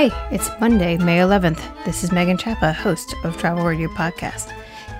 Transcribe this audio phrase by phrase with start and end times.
[0.00, 1.84] Hey, it's Monday, May 11th.
[1.84, 4.50] This is Megan Chapa, host of Travel Radio Podcast.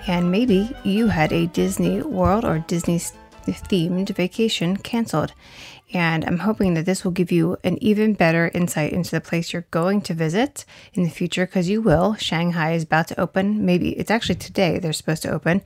[0.07, 2.98] And maybe you had a Disney World or Disney
[3.47, 5.33] themed vacation canceled.
[5.95, 9.55] And I'm hoping that this will give you an even better insight into the place
[9.55, 12.14] you're going to visit in the future because you will.
[12.17, 13.64] Shanghai is about to open.
[13.64, 15.62] Maybe it's actually today they're supposed to open.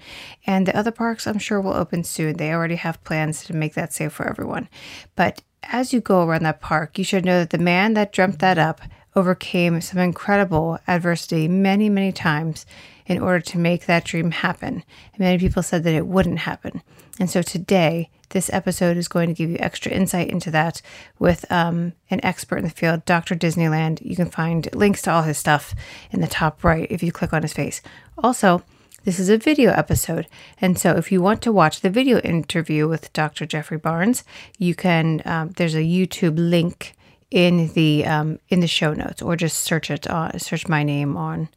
[0.46, 2.36] And the other parks, I'm sure, will open soon.
[2.36, 4.68] They already have plans to make that safe for everyone.
[5.16, 8.38] But as you go around that park, you should know that the man that dreamt
[8.38, 8.80] that up
[9.16, 12.66] overcame some incredible adversity many, many times
[13.06, 14.82] in order to make that dream happen.
[15.12, 16.82] And many people said that it wouldn't happen.
[17.20, 20.82] And so today, this episode is going to give you extra insight into that
[21.18, 23.36] with um, an expert in the field, Dr.
[23.36, 24.04] Disneyland.
[24.04, 25.74] You can find links to all his stuff
[26.10, 27.80] in the top right if you click on his face.
[28.18, 28.64] Also,
[29.04, 30.26] this is a video episode.
[30.60, 33.46] And so if you want to watch the video interview with Dr.
[33.46, 34.24] Jeffrey Barnes,
[34.58, 36.94] you can, um, there's a YouTube link
[37.30, 41.16] in the um, in the show notes or just search it uh, search my name
[41.16, 41.48] on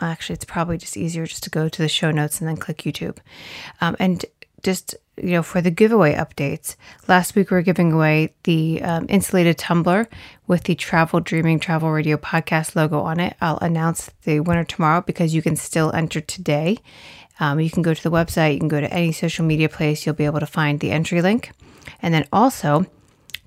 [0.00, 2.78] actually it's probably just easier just to go to the show notes and then click
[2.78, 3.18] youtube.
[3.80, 4.24] Um, and
[4.62, 6.76] just you know for the giveaway updates
[7.08, 10.08] last week we were giving away the um, insulated tumbler
[10.46, 13.36] with the travel dreaming travel radio podcast logo on it.
[13.40, 16.78] I'll announce the winner tomorrow because you can still enter today.
[17.38, 20.04] Um, you can go to the website you can go to any social media place
[20.04, 21.52] you'll be able to find the entry link.
[22.02, 22.86] And then also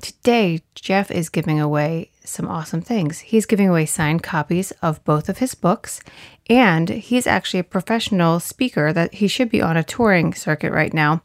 [0.01, 3.19] Today, Jeff is giving away some awesome things.
[3.19, 5.99] He's giving away signed copies of both of his books,
[6.49, 10.93] and he's actually a professional speaker that he should be on a touring circuit right
[10.93, 11.21] now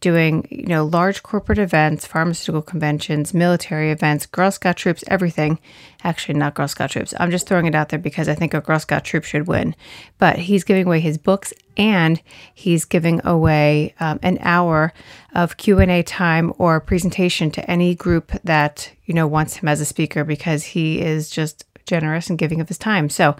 [0.00, 5.58] doing, you know, large corporate events, pharmaceutical conventions, military events, Girl Scout troops, everything.
[6.04, 7.14] Actually, not Girl Scout troops.
[7.18, 9.74] I'm just throwing it out there because I think a Girl Scout troop should win.
[10.18, 12.20] But he's giving away his books and
[12.52, 14.92] he's giving away um, an hour
[15.34, 19.86] of Q&A time or presentation to any group that, you know, wants him as a
[19.86, 23.08] speaker because he is just generous and giving of his time.
[23.08, 23.36] So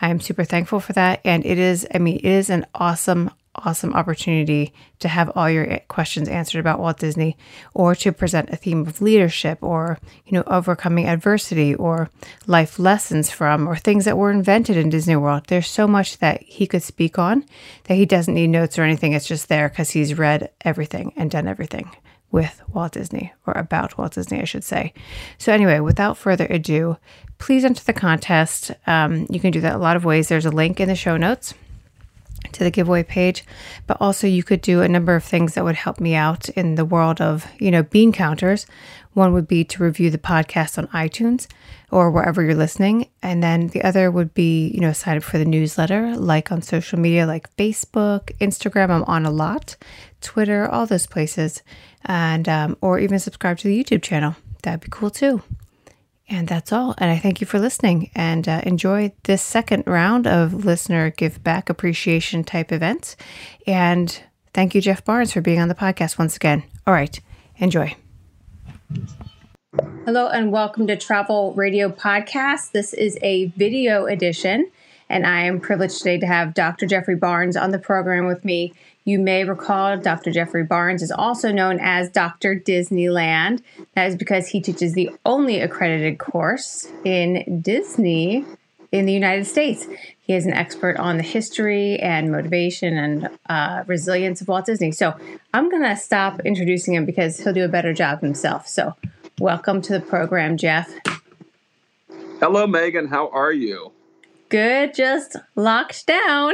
[0.00, 1.20] I am super thankful for that.
[1.24, 3.30] And it is, I mean, it is an awesome,
[3.64, 7.36] awesome opportunity to have all your questions answered about Walt Disney
[7.74, 12.10] or to present a theme of leadership or, you know, overcoming adversity or
[12.46, 15.44] life lessons from or things that were invented in Disney World.
[15.46, 17.44] There's so much that he could speak on
[17.84, 19.12] that he doesn't need notes or anything.
[19.12, 21.90] It's just there because he's read everything and done everything
[22.30, 24.92] with Walt Disney or about Walt Disney, I should say.
[25.38, 26.96] So, anyway, without further ado,
[27.38, 28.70] please enter the contest.
[28.86, 30.28] Um, you can do that a lot of ways.
[30.28, 31.54] There's a link in the show notes
[32.52, 33.44] to the giveaway page,
[33.86, 36.74] but also you could do a number of things that would help me out in
[36.74, 38.66] the world of, you know, bean counters.
[39.12, 41.48] One would be to review the podcast on iTunes
[41.90, 43.08] or wherever you're listening.
[43.22, 46.62] And then the other would be, you know, sign up for the newsletter, like on
[46.62, 49.76] social media like Facebook, Instagram, I'm on a lot,
[50.20, 51.62] Twitter, all those places,
[52.04, 54.36] and um, or even subscribe to the YouTube channel.
[54.62, 55.42] That'd be cool too.
[56.32, 56.94] And that's all.
[56.98, 61.42] And I thank you for listening and uh, enjoy this second round of listener give
[61.42, 63.16] back appreciation type events.
[63.66, 64.22] And
[64.54, 66.62] thank you, Jeff Barnes, for being on the podcast once again.
[66.86, 67.18] All right,
[67.56, 67.96] enjoy.
[70.04, 72.70] Hello, and welcome to Travel Radio Podcast.
[72.70, 74.70] This is a video edition,
[75.08, 76.86] and I am privileged today to have Dr.
[76.86, 78.72] Jeffrey Barnes on the program with me.
[79.04, 80.30] You may recall Dr.
[80.30, 82.54] Jeffrey Barnes is also known as Dr.
[82.54, 83.62] Disneyland.
[83.94, 88.44] That is because he teaches the only accredited course in Disney
[88.92, 89.86] in the United States.
[90.20, 94.92] He is an expert on the history and motivation and uh, resilience of Walt Disney.
[94.92, 95.14] So
[95.54, 98.68] I'm going to stop introducing him because he'll do a better job himself.
[98.68, 98.94] So
[99.38, 100.92] welcome to the program, Jeff.
[102.38, 103.08] Hello, Megan.
[103.08, 103.92] How are you?
[104.50, 106.52] good, just locked down.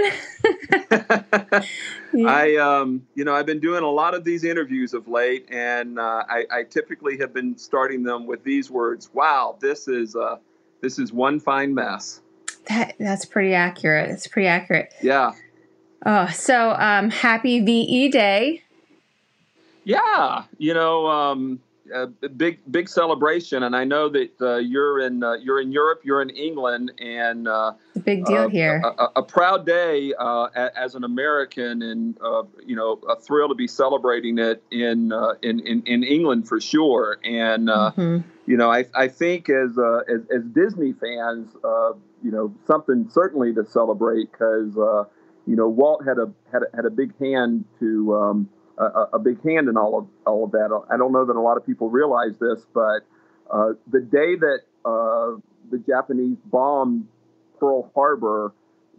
[2.12, 2.28] yeah.
[2.28, 5.98] I, um, you know, I've been doing a lot of these interviews of late, and
[5.98, 10.36] uh, I, I, typically have been starting them with these words: "Wow, this is uh,
[10.80, 12.20] this is one fine mess."
[12.68, 14.10] That that's pretty accurate.
[14.10, 14.92] It's pretty accurate.
[15.02, 15.32] Yeah.
[16.04, 18.62] Oh, so um, happy VE Day.
[19.84, 21.60] Yeah, you know, um,
[21.92, 26.00] a big big celebration, and I know that uh, you're in uh, you're in Europe,
[26.04, 28.82] you're in England, and uh, a big deal uh, here.
[28.84, 33.48] A, a, a, proud day uh, as an American, and uh, you know a thrill
[33.48, 35.12] to be celebrating it in
[35.42, 37.18] in, in, in England for sure.
[37.24, 38.18] And mm-hmm.
[38.46, 39.78] you know, I, I think as
[40.08, 41.50] as, as, Disney fans,
[42.22, 44.74] you know, something certainly to celebrate because
[45.46, 48.16] you know Walt had a had a, had a big hand to.
[48.16, 50.84] Um, a, a, big hand in all of all of that.
[50.90, 53.00] I don't know that a lot of people realize this, but
[53.50, 55.40] uh, the day that uh,
[55.70, 57.06] the Japanese bombed
[57.58, 58.52] Pearl Harbor,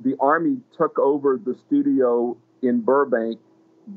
[0.03, 3.39] the Army took over the studio in Burbank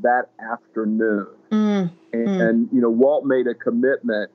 [0.02, 2.48] that afternoon, mm, and, mm.
[2.48, 4.30] and, you know Walt made a commitment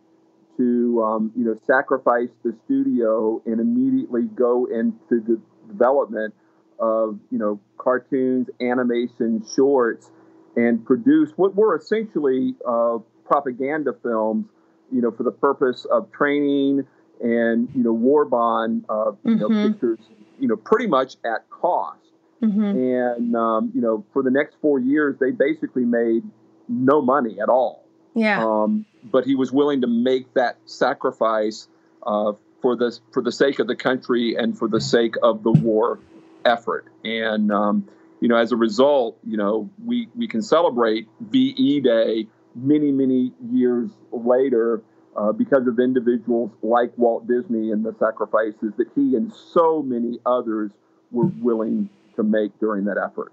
[0.58, 6.34] to um, you know sacrifice the studio and immediately go into the development
[6.80, 10.10] of you know cartoons, animation, shorts,
[10.56, 14.46] and produced what were essentially uh, propaganda films,
[14.92, 16.86] you know, for the purpose of training
[17.22, 19.40] and you know war bond, uh, you mm-hmm.
[19.40, 20.00] know, pictures,
[20.40, 22.00] you know, pretty much at cost.
[22.42, 22.62] Mm-hmm.
[22.62, 26.24] And um, you know, for the next four years, they basically made
[26.68, 27.86] no money at all.
[28.14, 28.46] Yeah.
[28.46, 31.68] Um, but he was willing to make that sacrifice
[32.06, 35.52] uh, for the for the sake of the country and for the sake of the
[35.52, 36.00] war
[36.46, 36.86] effort.
[37.04, 37.88] And um,
[38.22, 43.34] you know, as a result, you know, we we can celebrate VE Day many many
[43.52, 44.82] years later
[45.16, 50.20] uh, because of individuals like Walt Disney and the sacrifices that he and so many
[50.26, 50.72] others
[51.12, 53.32] were willing to make during that effort.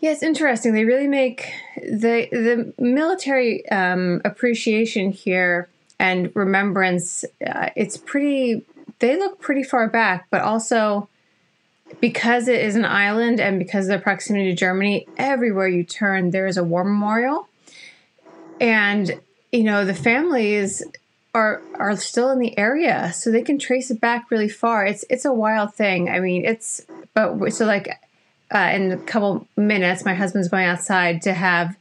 [0.00, 0.72] Yeah, interesting.
[0.72, 5.68] They really make the the military um, appreciation here
[5.98, 7.24] and remembrance.
[7.46, 8.64] Uh, it's pretty.
[8.98, 11.09] They look pretty far back, but also
[12.00, 16.30] because it is an island and because of the proximity to Germany, everywhere you turn
[16.30, 17.48] there is a war memorial,
[18.60, 19.20] and
[19.52, 20.82] you know the families
[21.34, 24.86] are are still in the area, so they can trace it back really far.
[24.86, 26.08] It's it's a wild thing.
[26.08, 26.84] I mean, it's
[27.14, 27.88] but so like
[28.54, 31.76] uh, in a couple minutes, my husband's going outside to have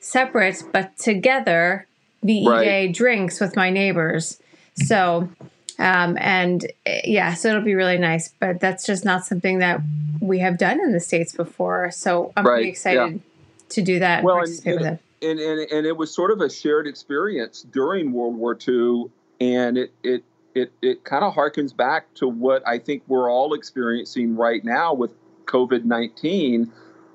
[0.00, 1.86] separate but together
[2.22, 2.64] VE right.
[2.64, 4.40] Day drinks with my neighbors.
[4.74, 5.28] So,
[5.78, 6.66] um, and
[7.04, 8.28] yeah, so it'll be really nice.
[8.40, 9.80] But that's just not something that
[10.20, 11.90] we have done in the states before.
[11.90, 12.54] So I'm right.
[12.54, 13.18] pretty excited yeah.
[13.70, 14.24] to do that.
[14.24, 18.36] Well, and, and, and, and, and it was sort of a shared experience during World
[18.36, 19.06] War II,
[19.40, 23.54] and it it it it kind of harkens back to what I think we're all
[23.54, 25.12] experiencing right now with
[25.48, 26.70] COVID 19,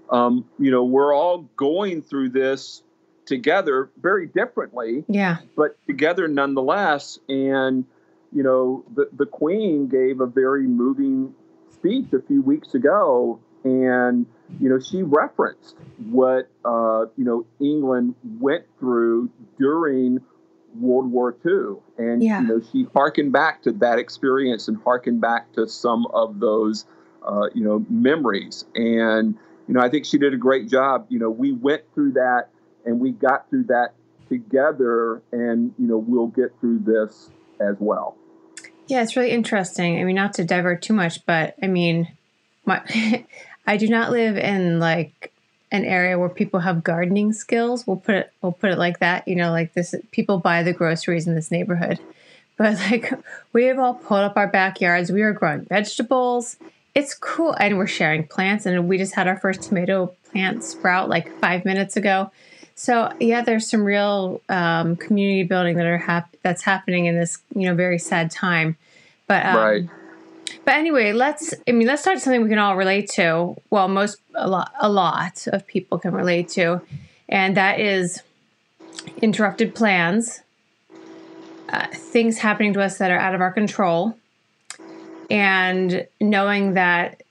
[0.09, 2.83] um, you know, we're all going through this
[3.25, 5.05] together very differently.
[5.07, 5.37] Yeah.
[5.55, 7.19] But together nonetheless.
[7.29, 7.85] And,
[8.33, 11.33] you know, the, the Queen gave a very moving
[11.71, 13.39] speech a few weeks ago.
[13.63, 14.25] And,
[14.59, 15.75] you know, she referenced
[16.09, 20.19] what, uh, you know, England went through during
[20.75, 21.77] World War II.
[21.97, 22.41] And, yeah.
[22.41, 26.85] you know, she harkened back to that experience and harkened back to some of those
[27.25, 28.65] uh, you know, memories.
[28.75, 29.37] And,
[29.67, 31.05] you know, I think she did a great job.
[31.09, 32.49] You know, we went through that
[32.85, 33.93] and we got through that
[34.27, 37.29] together and, you know, we'll get through this
[37.61, 38.17] as well.
[38.87, 39.99] Yeah, it's really interesting.
[39.99, 42.09] I mean, not to divert too much, but I mean,
[42.65, 42.81] my,
[43.67, 45.31] I do not live in like
[45.71, 47.87] an area where people have gardening skills.
[47.87, 49.27] We'll put it we'll put it like that.
[49.27, 51.99] You know, like this people buy the groceries in this neighborhood.
[52.55, 53.11] But like
[53.51, 55.11] we have all pulled up our backyards.
[55.11, 56.55] We are growing vegetables
[56.95, 61.09] it's cool and we're sharing plants and we just had our first tomato plant sprout
[61.09, 62.31] like five minutes ago
[62.75, 67.39] so yeah there's some real um, community building that are hap- that's happening in this
[67.55, 68.75] you know very sad time
[69.27, 69.89] but um, right
[70.65, 74.17] but anyway let's i mean let's talk something we can all relate to well most
[74.35, 76.81] a lot a lot of people can relate to
[77.29, 78.21] and that is
[79.21, 80.41] interrupted plans
[81.69, 84.15] uh, things happening to us that are out of our control
[85.29, 87.23] and knowing that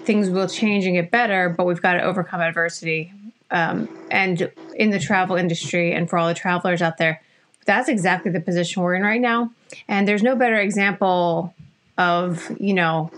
[0.00, 3.12] things will change and get better, but we've got to overcome adversity.
[3.50, 7.20] Um, and in the travel industry, and for all the travelers out there,
[7.66, 9.50] that's exactly the position we're in right now.
[9.88, 11.54] And there's no better example
[11.98, 13.10] of, you know,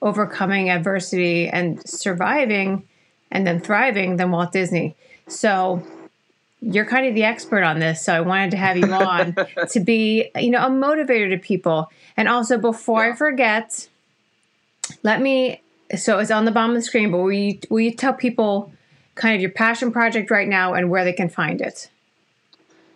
[0.00, 2.88] overcoming adversity and surviving
[3.30, 4.94] and then thriving than Walt Disney.
[5.28, 5.86] So
[6.60, 9.34] you're kind of the expert on this, so I wanted to have you on
[9.70, 11.90] to be, you know, a motivator to people.
[12.16, 13.12] And also, before yeah.
[13.12, 13.88] I forget,
[15.02, 15.60] let me.
[15.96, 18.71] So it's on the bottom of the screen, but will you, will you tell people
[19.14, 21.90] kind of your passion project right now and where they can find it?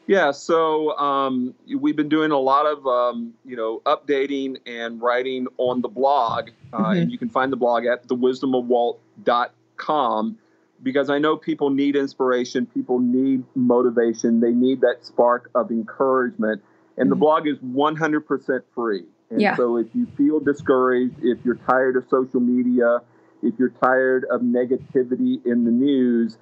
[0.07, 5.49] Yeah, so um, we've been doing a lot of um, you know updating and writing
[5.59, 6.93] on the blog, uh, mm-hmm.
[6.93, 10.39] and you can find the blog at thewisdomofwalt.com
[10.83, 16.63] because I know people need inspiration, people need motivation, they need that spark of encouragement.
[16.97, 17.11] And mm-hmm.
[17.11, 19.05] the blog is 100% free.
[19.31, 19.55] And yeah.
[19.57, 23.01] so if you feel discouraged, if you're tired of social media,
[23.43, 26.39] if you're tired of negativity in the news,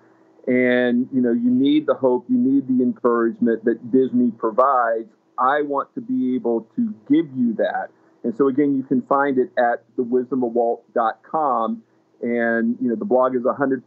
[0.47, 5.09] and you know you need the hope, you need the encouragement that Disney provides,
[5.39, 7.89] I want to be able to give you that.
[8.23, 11.83] And so again, you can find it at thewisdomofwalt.com
[12.23, 13.83] and you know the blog is 100%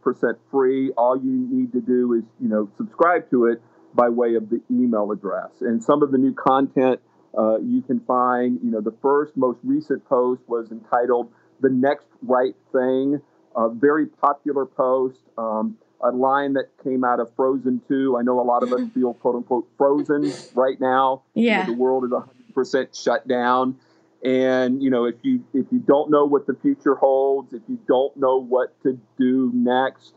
[0.50, 0.90] free.
[0.96, 3.60] All you need to do is you know subscribe to it
[3.94, 5.50] by way of the email address.
[5.60, 7.00] And some of the new content
[7.36, 12.06] uh, you can find you know the first most recent post was entitled the next
[12.22, 13.20] right thing
[13.56, 18.16] a very popular post um, a line that came out of Frozen 2.
[18.18, 21.22] I know a lot of us feel quote unquote frozen right now.
[21.34, 21.62] Yeah.
[21.62, 23.76] You know, the world is 100% shut down.
[24.24, 27.78] And you know, if you if you don't know what the future holds, if you
[27.86, 30.14] don't know what to do next,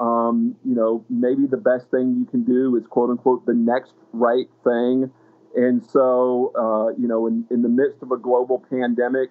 [0.00, 3.92] um, you know, maybe the best thing you can do is quote unquote the next
[4.12, 5.12] right thing.
[5.54, 9.30] And so, uh, you know, in, in the midst of a global pandemic,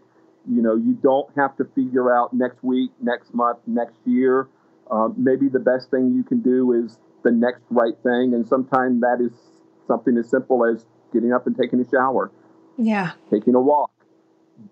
[0.50, 4.48] you know, you don't have to figure out next week, next month, next year.
[4.92, 8.34] Uh, maybe the best thing you can do is the next right thing.
[8.34, 9.32] And sometimes that is
[9.88, 12.32] something as simple as getting up and taking a shower.
[12.78, 13.12] Yeah.
[13.32, 13.92] Taking a walk,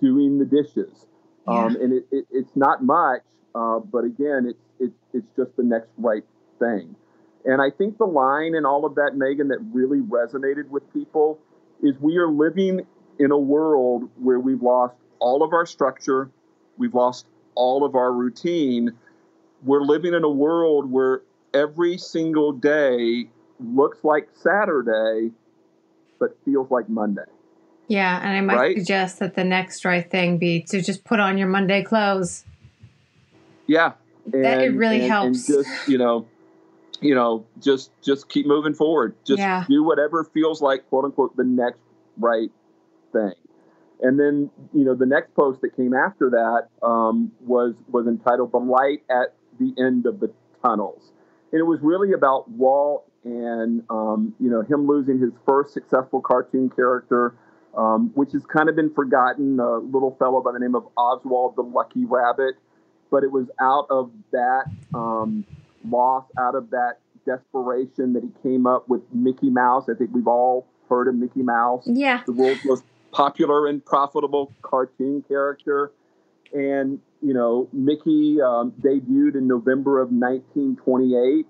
[0.01, 1.07] doing the dishes.
[1.47, 1.65] Yeah.
[1.65, 3.21] Um, and it, it, it's not much,
[3.55, 6.23] uh, but again, it's, it, it's just the next right
[6.59, 6.95] thing.
[7.45, 11.39] And I think the line and all of that, Megan, that really resonated with people
[11.81, 12.85] is we are living
[13.17, 16.29] in a world where we've lost all of our structure,
[16.77, 18.91] we've lost all of our routine.
[19.63, 21.21] We're living in a world where
[21.53, 25.31] every single day looks like Saturday,
[26.19, 27.21] but feels like Monday.
[27.87, 28.77] Yeah, and I might right?
[28.77, 32.45] suggest that the next right thing be to just put on your Monday clothes.
[33.67, 33.93] Yeah,
[34.31, 35.49] and, that it really and, helps.
[35.49, 36.25] And just you know,
[37.01, 39.15] you know, just just keep moving forward.
[39.25, 39.65] Just yeah.
[39.67, 41.81] do whatever feels like quote unquote the next
[42.17, 42.49] right
[43.11, 43.33] thing.
[44.01, 48.51] And then you know the next post that came after that um, was was entitled
[48.51, 50.31] "The Light at the End of the
[50.63, 51.12] Tunnels,"
[51.51, 56.20] and it was really about Walt and um, you know him losing his first successful
[56.20, 57.36] cartoon character,
[57.77, 59.60] um, which has kind of been forgotten.
[59.60, 62.55] A little fellow by the name of Oswald the Lucky Rabbit,
[63.12, 64.65] but it was out of that
[64.96, 65.46] um,
[65.88, 69.89] loss, out of that desperation that he came up with Mickey Mouse.
[69.89, 71.84] I think we've all heard of Mickey Mouse.
[71.86, 72.24] Yeah.
[72.25, 75.91] The world's most popular and profitable cartoon character.
[76.53, 81.45] And, you know, Mickey um, debuted in November of 1928.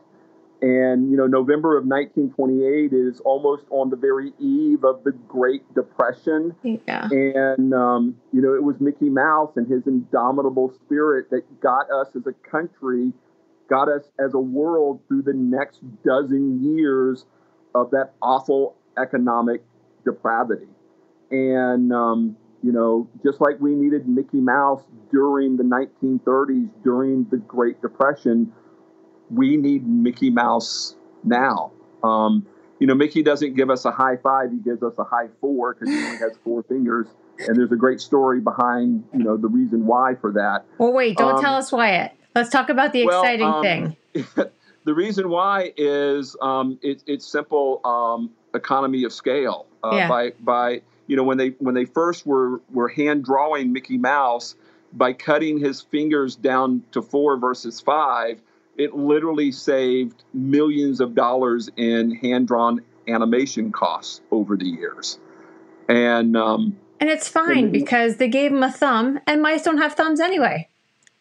[0.64, 5.62] And, you know, November of 1928 is almost on the very eve of the Great
[5.74, 6.56] Depression.
[6.64, 7.10] Yeah.
[7.10, 12.10] And, um, you know, it was Mickey Mouse and his indomitable spirit that got us
[12.16, 13.12] as a country
[13.72, 17.26] got us as a world through the next dozen years
[17.74, 19.64] of that awful economic
[20.04, 20.68] depravity.
[21.32, 27.38] And, um, you know, just like we needed Mickey Mouse during the 1930s, during the
[27.38, 28.52] Great Depression,
[29.30, 31.72] we need Mickey Mouse now.
[32.04, 32.46] Um,
[32.80, 35.74] you know, Mickey doesn't give us a high five; he gives us a high four
[35.74, 37.08] because he only has four fingers.
[37.48, 40.66] And there's a great story behind, you know, the reason why for that.
[40.78, 42.12] Well, wait, don't um, tell us why it.
[42.36, 43.98] Let's talk about the well, exciting um, thing.
[44.86, 49.68] the reason why is um, it, it's simple um, economy of scale.
[49.84, 50.08] Uh, yeah.
[50.08, 54.56] By by you know when they when they first were were hand drawing Mickey Mouse
[54.94, 58.42] by cutting his fingers down to four versus five,
[58.78, 65.20] it literally saved millions of dollars in hand drawn animation costs over the years.
[65.90, 69.80] And um, and it's fine and, because they gave him a thumb, and mice don't
[69.80, 70.70] have thumbs anyway.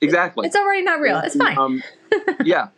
[0.00, 0.46] Exactly.
[0.46, 1.18] It's already not real.
[1.18, 1.58] It's fine.
[1.58, 1.82] Um,
[2.44, 2.68] yeah.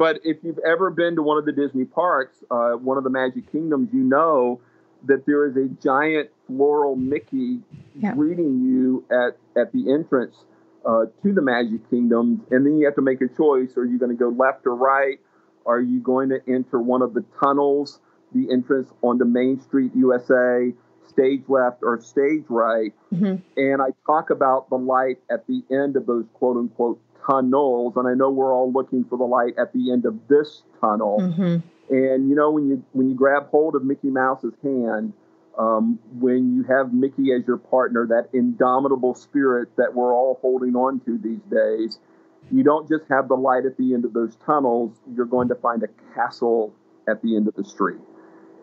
[0.00, 3.10] But if you've ever been to one of the Disney parks, uh, one of the
[3.10, 4.60] Magic Kingdoms, you know
[5.04, 7.60] that there is a giant floral Mickey
[7.94, 8.14] yeah.
[8.14, 10.36] greeting you at, at the entrance
[10.84, 12.46] uh, to the Magic Kingdom.
[12.50, 13.76] And then you have to make a choice.
[13.76, 15.18] Are you going to go left or right?
[15.66, 18.00] Are you going to enter one of the tunnels,
[18.34, 20.72] the entrance onto Main Street, USA?
[21.08, 22.92] stage left or stage right.
[23.12, 23.36] Mm-hmm.
[23.56, 27.94] And I talk about the light at the end of those quote unquote tunnels.
[27.96, 31.18] And I know we're all looking for the light at the end of this tunnel.
[31.20, 31.94] Mm-hmm.
[31.94, 35.12] And you know, when you when you grab hold of Mickey Mouse's hand,
[35.58, 40.74] um, when you have Mickey as your partner, that indomitable spirit that we're all holding
[40.76, 41.98] on to these days,
[42.50, 44.92] you don't just have the light at the end of those tunnels.
[45.14, 46.74] You're going to find a castle
[47.08, 48.00] at the end of the street.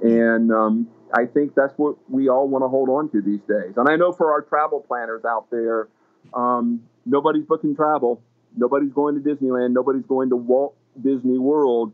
[0.02, 3.74] And um, I think that's what we all want to hold on to these days.
[3.78, 5.88] And I know for our travel planners out there,
[6.34, 8.22] um, nobody's booking travel,
[8.56, 11.94] nobody's going to Disneyland, nobody's going to Walt Disney World.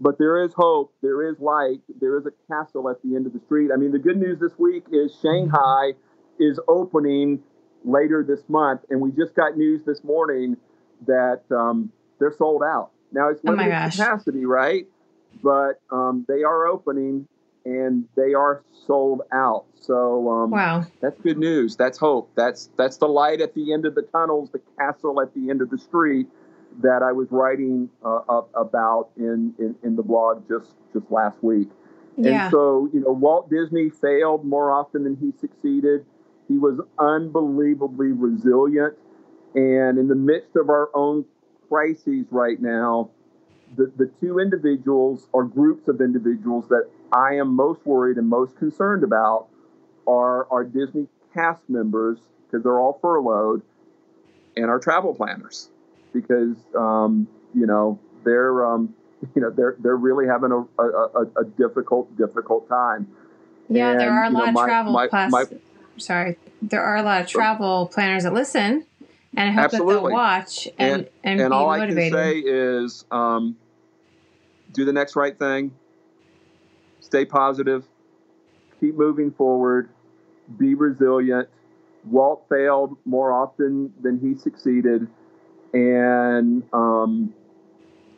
[0.00, 3.32] But there is hope, there is light, there is a castle at the end of
[3.32, 3.70] the street.
[3.72, 5.94] I mean, the good news this week is Shanghai
[6.38, 7.42] is opening
[7.84, 10.56] later this month, and we just got news this morning
[11.06, 12.90] that um, they're sold out.
[13.12, 14.86] Now it's oh limited oh capacity, right?
[15.42, 17.26] But um, they are opening,
[17.64, 19.64] and they are sold out.
[19.80, 21.76] So um, wow, that's good news.
[21.76, 22.30] That's hope.
[22.34, 25.62] That's that's the light at the end of the tunnels, the castle at the end
[25.62, 26.26] of the street
[26.82, 31.68] that I was writing uh, about in, in, in the blog just just last week.
[32.16, 32.44] Yeah.
[32.44, 36.04] And so you know, Walt Disney failed more often than he succeeded.
[36.48, 38.94] He was unbelievably resilient,
[39.54, 41.24] and in the midst of our own
[41.68, 43.10] crises right now,
[43.76, 48.56] the, the two individuals or groups of individuals that I am most worried and most
[48.56, 49.48] concerned about
[50.06, 53.62] are our Disney cast members because they're all furloughed
[54.56, 55.68] and our travel planners
[56.20, 58.94] because um, you know they're um,
[59.34, 63.08] you know they're they're really having a, a, a difficult difficult time.
[63.68, 65.32] Yeah, and, there are a lot know, of my, travel my, class.
[65.32, 65.44] My,
[65.96, 68.86] sorry, there are a lot of travel planners that listen,
[69.36, 69.94] and I hope absolutely.
[69.94, 72.14] that they'll watch and and, and, and be all motivated.
[72.14, 73.56] I can say is um,
[74.72, 75.72] do the next right thing,
[77.00, 77.84] stay positive,
[78.80, 79.88] keep moving forward,
[80.58, 81.48] be resilient.
[82.04, 85.08] Walt failed more often than he succeeded,
[85.76, 87.34] and um,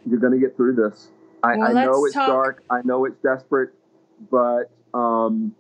[0.07, 1.09] you're going to get through this.
[1.43, 2.29] I, well, I know it's talk.
[2.29, 2.65] dark.
[2.71, 3.71] I know it's desperate,
[4.31, 5.55] but um,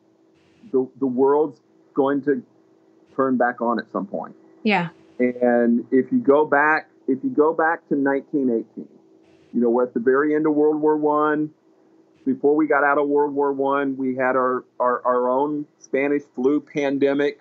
[0.73, 1.61] the the world's
[1.95, 2.43] going to
[3.17, 4.35] turn back on at some point.
[4.62, 4.88] Yeah.
[5.19, 8.88] And if you go back, if you go back to 1918,
[9.52, 11.50] you know, we're at the very end of World War One.
[12.25, 16.23] Before we got out of World War One, we had our, our our own Spanish
[16.35, 17.40] flu pandemic.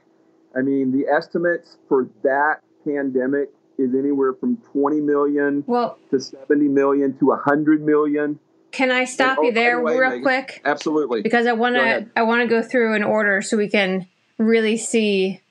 [0.55, 6.67] I mean, the estimates for that pandemic is anywhere from 20 million well, to 70
[6.67, 8.39] million to 100 million.
[8.71, 10.61] Can I stop and, you oh, there anyway, real Megan, quick?
[10.65, 11.21] Absolutely.
[11.21, 14.07] Because I want to I want to go through an order so we can
[14.37, 15.41] really see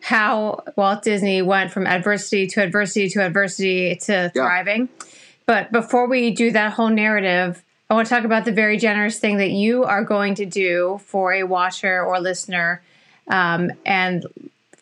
[0.00, 4.88] how Walt Disney went from adversity to adversity to adversity to thriving.
[5.00, 5.06] Yeah.
[5.46, 9.18] But before we do that whole narrative, I want to talk about the very generous
[9.18, 12.82] thing that you are going to do for a watcher or listener.
[13.28, 14.24] Um, and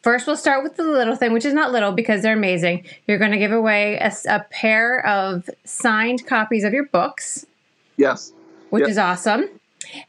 [0.03, 2.85] first, we'll start with the little thing, which is not little because they're amazing.
[3.07, 7.47] You're going to give away a, a pair of signed copies of your books.
[7.97, 8.33] Yes.
[8.71, 9.49] Which is awesome.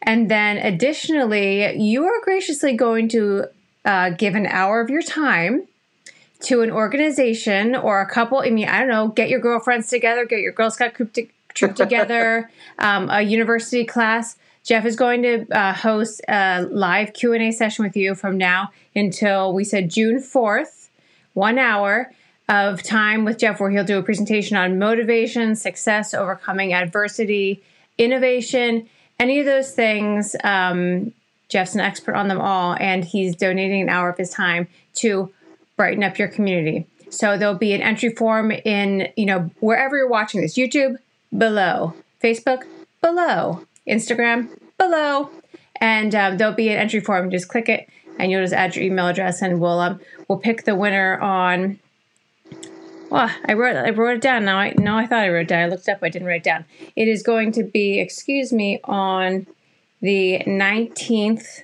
[0.04, 3.46] And then additionally, you are graciously going to
[3.86, 5.68] uh, give an hour of your time
[6.42, 8.40] to an organization or a couple.
[8.40, 11.28] I mean, I don't know, get your girlfriends together, get your Girl Scout troop, to,
[11.54, 14.36] troop together, um, a university class.
[14.64, 18.38] Jeff is going to uh, host a live Q and A session with you from
[18.38, 20.90] now until we said June fourth,
[21.34, 22.12] one hour
[22.48, 27.64] of time with Jeff, where he'll do a presentation on motivation, success, overcoming adversity,
[27.98, 28.88] innovation,
[29.20, 30.36] any of those things.
[30.44, 31.14] Um,
[31.50, 35.32] Jeff's an expert on them all, and he's donating an hour of his time to
[35.76, 36.86] brighten up your community.
[37.10, 40.96] So there'll be an entry form in, you know, wherever you're watching this YouTube,
[41.38, 41.94] below,
[42.24, 42.64] Facebook,
[43.02, 45.30] below, Instagram, below.
[45.80, 47.32] And um, there'll be an entry form.
[47.32, 47.90] Just click it
[48.20, 51.80] and you'll just add your email address and we'll um, we'll pick the winner on
[53.10, 54.46] well, I wrote I wrote it down.
[54.46, 55.64] Now I no, I thought I wrote it down.
[55.64, 56.66] I looked up, I didn't write it down.
[56.96, 59.48] It is going to be, excuse me, on
[60.02, 61.62] the 19th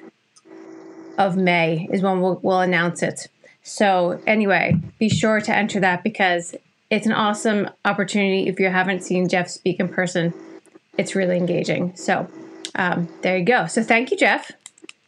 [1.18, 3.28] of May is when we'll, we'll announce it.
[3.64, 6.56] So, anyway, be sure to enter that because
[6.90, 8.48] it's an awesome opportunity.
[8.48, 10.34] If you haven't seen Jeff speak in person,
[10.98, 11.96] it's really engaging.
[11.96, 12.28] So,
[12.76, 13.68] um, there you go.
[13.68, 14.52] So, thank you, Jeff.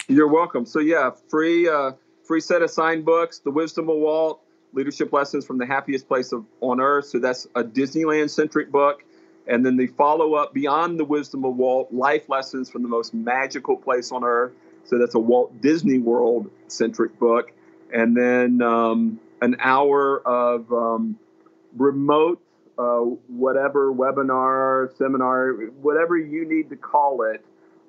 [0.07, 0.65] You're welcome.
[0.65, 1.91] So, yeah, free uh,
[2.23, 4.41] free set of signed books, The Wisdom of Walt,
[4.73, 7.05] Leadership Lessons from the Happiest Place of, on Earth.
[7.05, 9.03] So, that's a Disneyland centric book.
[9.47, 13.13] And then the follow up, Beyond the Wisdom of Walt, Life Lessons from the Most
[13.13, 14.53] Magical Place on Earth.
[14.85, 17.51] So, that's a Walt Disney World centric book
[17.91, 21.17] and then um, an hour of um,
[21.75, 22.41] remote,
[22.79, 27.43] uh, whatever webinar, seminar, whatever you need to call it,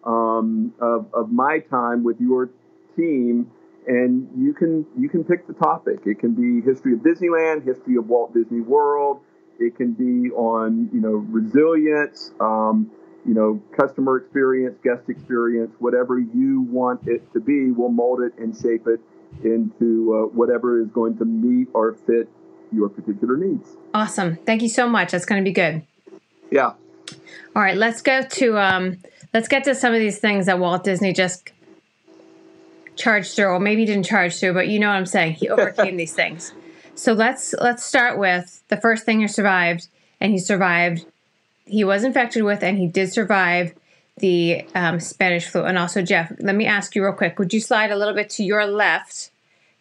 [0.04, 2.50] um, of, of my time with your
[2.96, 3.50] team.
[3.86, 6.00] And you can you can pick the topic.
[6.04, 9.20] It can be history of Disneyland, history of Walt Disney World.
[9.58, 12.90] It can be on you know resilience, um,
[13.24, 17.70] you know customer experience, guest experience, whatever you want it to be.
[17.70, 19.00] We'll mold it and shape it
[19.44, 22.28] into uh, whatever is going to meet or fit
[22.72, 23.68] your particular needs.
[23.94, 24.36] Awesome.
[24.36, 25.12] Thank you so much.
[25.12, 25.82] That's going to be good.
[26.50, 26.72] Yeah.
[27.54, 28.98] All right, let's go to um
[29.34, 31.50] let's get to some of these things that Walt Disney just
[32.96, 35.34] charged through, or maybe he didn't charge through, but you know what I'm saying.
[35.34, 36.52] He overcame these things.
[36.94, 39.88] So let's let's start with the first thing he survived,
[40.20, 41.06] and he survived.
[41.66, 43.74] He was infected with, and he did survive
[44.18, 45.64] the um, Spanish flu.
[45.64, 47.38] And also, Jeff, let me ask you real quick.
[47.38, 49.30] Would you slide a little bit to your left?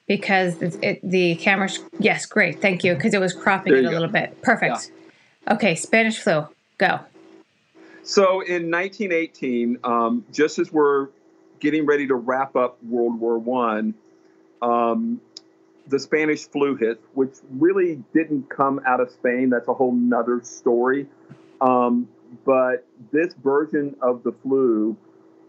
[0.10, 1.70] Because it, it, the camera,
[2.00, 2.96] yes, great, thank you.
[2.96, 3.90] Because it was cropping it a go.
[3.90, 4.42] little bit.
[4.42, 4.92] Perfect.
[5.48, 5.54] Yeah.
[5.54, 6.48] Okay, Spanish flu,
[6.80, 7.00] go.
[8.02, 11.10] So in 1918, um, just as we're
[11.60, 13.94] getting ready to wrap up World War One,
[14.64, 15.22] um,
[15.88, 19.52] the Spanish flu hit, which really didn't come out of Spain.
[19.52, 21.08] That's a whole nother story.
[21.62, 22.10] Um,
[22.46, 24.98] but this version of the flu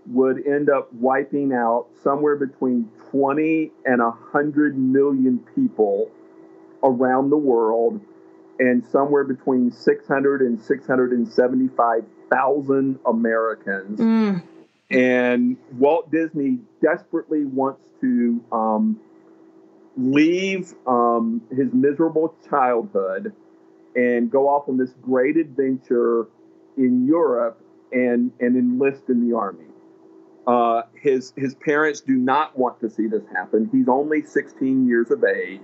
[0.07, 6.11] would end up wiping out somewhere between 20 and 100 million people
[6.83, 8.01] around the world.
[8.59, 13.99] and somewhere between 600 and 675,000 Americans.
[13.99, 14.43] Mm.
[14.91, 19.01] And Walt Disney desperately wants to um,
[19.97, 23.33] leave um, his miserable childhood
[23.95, 26.29] and go off on this great adventure
[26.77, 27.59] in Europe
[27.93, 29.67] and, and enlist in the army.
[30.47, 33.69] Uh, his his parents do not want to see this happen.
[33.73, 35.61] He's only 16 years of age,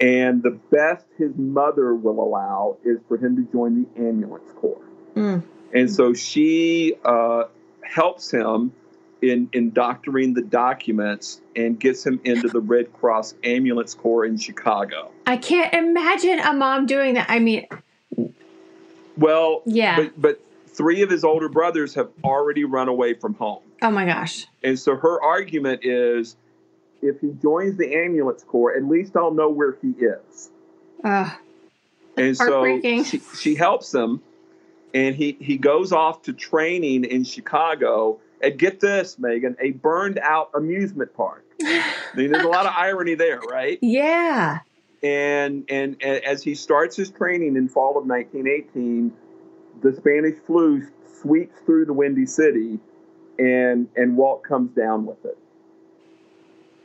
[0.00, 4.84] and the best his mother will allow is for him to join the ambulance corps.
[5.16, 5.42] Mm.
[5.74, 7.44] And so she uh,
[7.82, 8.72] helps him
[9.20, 14.38] in in doctoring the documents and gets him into the Red Cross Ambulance Corps in
[14.38, 15.10] Chicago.
[15.26, 17.26] I can't imagine a mom doing that.
[17.28, 17.66] I mean,
[19.16, 19.96] Well, Yeah.
[19.96, 23.62] but but three of his older brothers have already run away from home.
[23.82, 24.46] Oh my gosh.
[24.62, 26.36] And so her argument is
[27.02, 30.50] if he joins the ambulance corps, at least I'll know where he is.
[31.04, 31.32] Ugh.
[32.16, 34.20] And so she, she helps him
[34.92, 40.18] and he, he goes off to training in Chicago at get this, Megan, a burned
[40.18, 41.44] out amusement park.
[41.62, 43.78] I mean, there's a lot of irony there, right?
[43.82, 44.60] yeah.
[45.00, 49.12] And, and and as he starts his training in fall of 1918,
[49.80, 50.84] the Spanish flu
[51.20, 52.80] sweeps through the Windy City,
[53.38, 55.38] and and Walt comes down with it.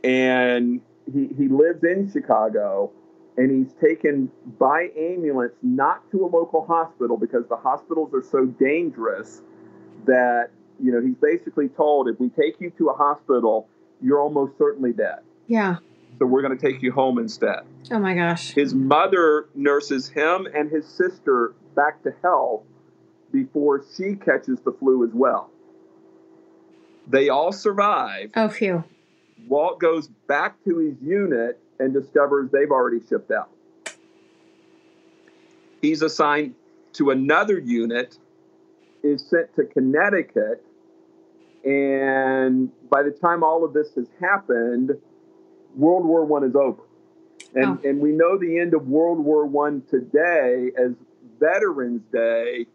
[0.03, 2.91] And he he lives in Chicago,
[3.37, 8.45] and he's taken by ambulance not to a local hospital because the hospitals are so
[8.45, 9.41] dangerous
[10.05, 13.67] that you know he's basically told if we take you to a hospital,
[14.01, 15.19] you're almost certainly dead.
[15.47, 15.77] Yeah.
[16.19, 17.61] So we're going to take you home instead.
[17.91, 18.51] Oh my gosh.
[18.51, 22.63] His mother nurses him and his sister back to health
[23.31, 25.49] before she catches the flu as well.
[27.07, 28.31] They all survive.
[28.35, 28.83] Oh, phew.
[29.47, 33.49] Walt goes back to his unit and discovers they've already shipped out.
[35.81, 36.55] He's assigned
[36.93, 38.17] to another unit,
[39.03, 40.63] is sent to Connecticut,
[41.65, 44.91] and by the time all of this has happened,
[45.75, 46.83] World War One is over.
[47.55, 47.79] And, Oh.
[47.89, 50.93] and we know the end of World War One today as
[51.39, 52.65] Veterans Day,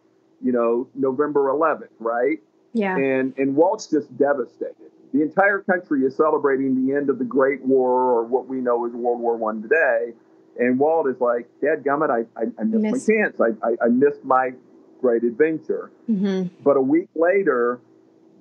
[0.42, 2.40] you know, November 11th, right?
[2.72, 2.96] Yeah.
[2.96, 4.74] and and Walt's just devastated.
[5.12, 8.85] The entire country is celebrating the end of the Great War, or what we know
[8.87, 10.12] as World War One today.
[10.59, 13.40] And Walt is like, Dad gummit, I, I, I missed Miss- my chance.
[13.40, 14.50] I, I, I missed my
[15.00, 15.90] great adventure.
[16.07, 17.81] hmm But a week later,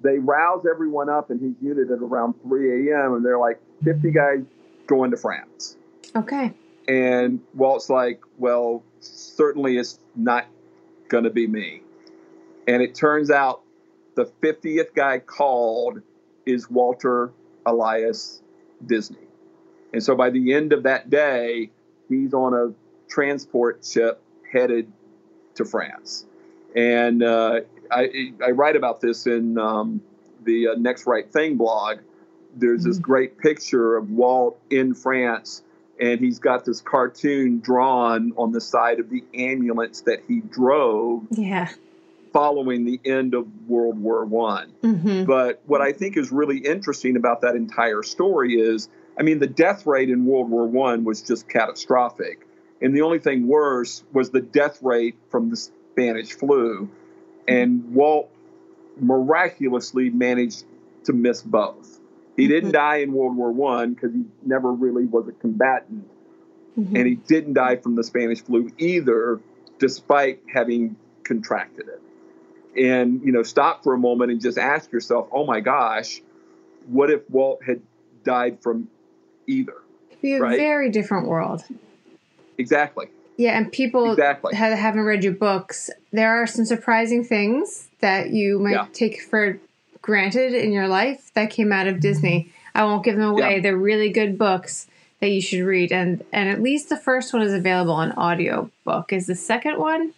[0.02, 3.13] they rouse everyone up in his unit at around 3 a.m.
[3.13, 4.40] and they're like, 50 guys
[4.88, 5.78] going to France.
[6.16, 6.52] Okay.
[6.88, 10.48] And Walt's like, well, certainly it's not
[11.10, 11.82] going to be me.
[12.68, 13.62] And it turns out
[14.17, 16.01] the 50th guy called
[16.45, 17.32] is Walter
[17.67, 18.41] Elias
[18.84, 19.19] Disney.
[19.93, 21.69] And so by the end of that day,
[22.10, 22.73] he's on a
[23.08, 24.19] transport ship
[24.51, 24.91] headed
[25.56, 26.25] to France.
[26.75, 30.01] And uh, I, I write about this in um,
[30.43, 31.99] the uh, Next Right Thing blog.
[32.56, 33.01] There's this Mhm.
[33.03, 35.62] great picture of Walt in France,
[35.99, 41.27] and he's got this cartoon drawn on the side of the ambulance that he drove
[41.30, 41.69] Yeah.
[42.34, 44.70] Following the end of World War One.
[44.82, 49.40] hmm But what I think is really interesting about that entire story is, I mean,
[49.40, 52.48] the death rate in World War One was just catastrophic,
[52.82, 56.90] and the only thing worse was the death rate from the Spanish flu.
[57.48, 58.30] And Walt
[59.00, 60.66] miraculously managed
[61.06, 62.00] to miss both.
[62.36, 62.74] He didn't Mhm.
[62.74, 66.08] die in World War One because he never really was a combatant,
[66.76, 69.40] hmm and he didn't die from the Spanish flu either,
[69.80, 72.02] despite having contracted it.
[72.78, 76.22] And you know, stop for a moment and just ask yourself, "Oh my gosh,
[76.88, 77.82] what if Walt had
[78.24, 78.88] died from
[79.48, 79.74] either?"
[80.22, 80.58] Be a Right.
[80.58, 81.63] very different world.
[82.58, 83.08] Exactly.
[83.38, 84.56] Yeah, and people Exactly.
[84.56, 85.90] ha- haven't read your books.
[86.12, 88.86] There are some surprising things that you might Yeah.
[88.94, 89.60] take for
[90.02, 92.50] granted in your life that came out of Disney.
[92.74, 93.56] I won't give them away.
[93.56, 93.62] Yeah.
[93.62, 94.88] They're really good books
[95.20, 98.70] that you should read, and and at least the first one is available on audio
[98.84, 99.12] book.
[99.13, 100.13] Is the second one?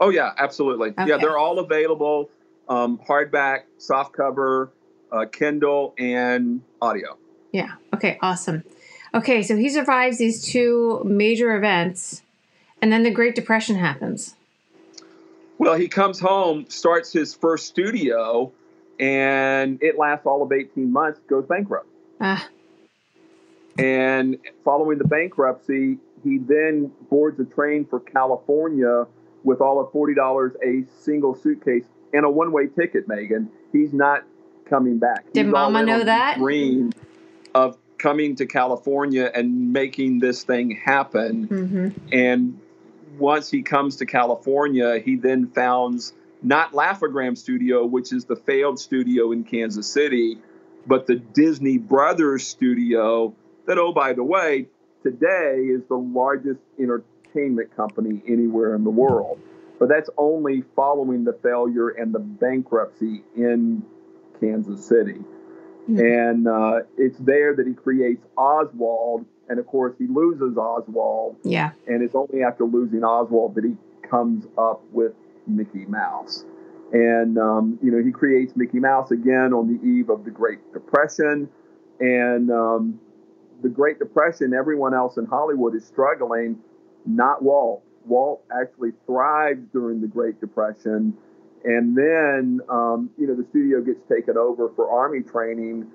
[0.00, 0.94] Oh yeah, absolutely.
[1.06, 2.30] Yeah, they're all available:
[2.68, 4.70] um, hardback, softcover,
[5.10, 7.16] uh, Kindle, and audio.
[7.52, 7.72] Yeah.
[7.94, 8.18] Okay.
[8.20, 8.64] Awesome.
[9.14, 12.22] Okay, so he survives these two major events,
[12.80, 14.34] and then the Great Depression happens.
[15.58, 18.50] Well, he comes home, starts his first studio,
[18.98, 21.86] and it lasts all of 18 months, goes bankrupt.
[22.20, 22.48] Ah,
[23.78, 29.06] And following the bankruptcy, he then boards a train for California
[29.44, 33.50] with all of $40 a single suitcase and a one way ticket, Megan.
[33.72, 34.24] He's not
[34.68, 35.32] coming back.
[35.32, 36.38] Did He's Mama know that?
[36.38, 36.92] Dream
[37.54, 41.44] of coming to California and making this thing happen.
[41.44, 42.60] hmm And
[43.18, 48.80] once he comes to California, he then founds not Laugh-O-Gram Studio, which is the failed
[48.80, 50.38] studio in Kansas City,
[50.86, 53.34] but the Disney Brothers Studio.
[53.66, 54.66] That, oh, by the way,
[55.04, 57.06] today is the largest entertainment
[57.76, 59.40] company anywhere in the world.
[59.78, 63.82] But that's only following the failure and the bankruptcy in
[64.38, 65.20] Kansas City.
[65.90, 65.98] Mm-hmm.
[65.98, 69.26] And uh, it's there that he creates Oswald.
[69.48, 71.36] And of course, he loses Oswald.
[71.42, 71.72] Yeah.
[71.88, 73.76] And it's only after losing Oswald that he
[74.08, 75.12] comes up with
[75.46, 76.44] Mickey Mouse.
[76.92, 80.72] And, um, you know, he creates Mickey Mouse again on the eve of the Great
[80.72, 81.48] Depression.
[81.98, 83.00] And um,
[83.62, 86.58] the Great Depression, everyone else in Hollywood is struggling,
[87.06, 87.82] not Walt.
[88.06, 91.16] Walt actually thrives during the Great Depression.
[91.64, 95.86] And then, um, you know, the studio gets taken over for Army training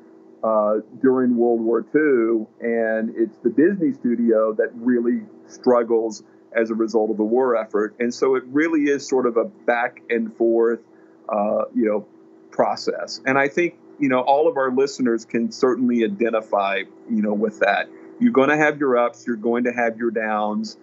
[0.44, 2.48] uh, during World War II.
[2.62, 6.24] And it's the Disney studio that really struggles
[6.56, 7.96] as a result of the war effort.
[8.00, 10.80] And so it really is sort of a back and forth,
[11.28, 12.08] uh, you know,
[12.52, 13.20] process.
[13.26, 17.60] And I think you know, all of our listeners can certainly identify, you know, with
[17.60, 17.90] that.
[18.20, 20.78] You're going to have your ups, you're going to have your downs.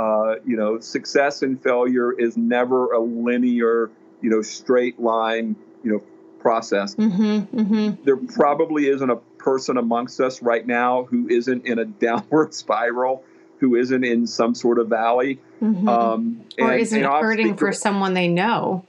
[0.00, 3.90] Uh, you know, success and failure is never a linear,
[4.22, 6.02] you know, straight line, you know,
[6.40, 6.94] process.
[6.94, 8.02] Mm-hmm, mm-hmm.
[8.04, 13.22] There probably isn't a person amongst us right now who isn't in a downward spiral,
[13.58, 15.86] who isn't in some sort of valley, mm-hmm.
[15.86, 18.86] um, or and, isn't and hurting for someone they know.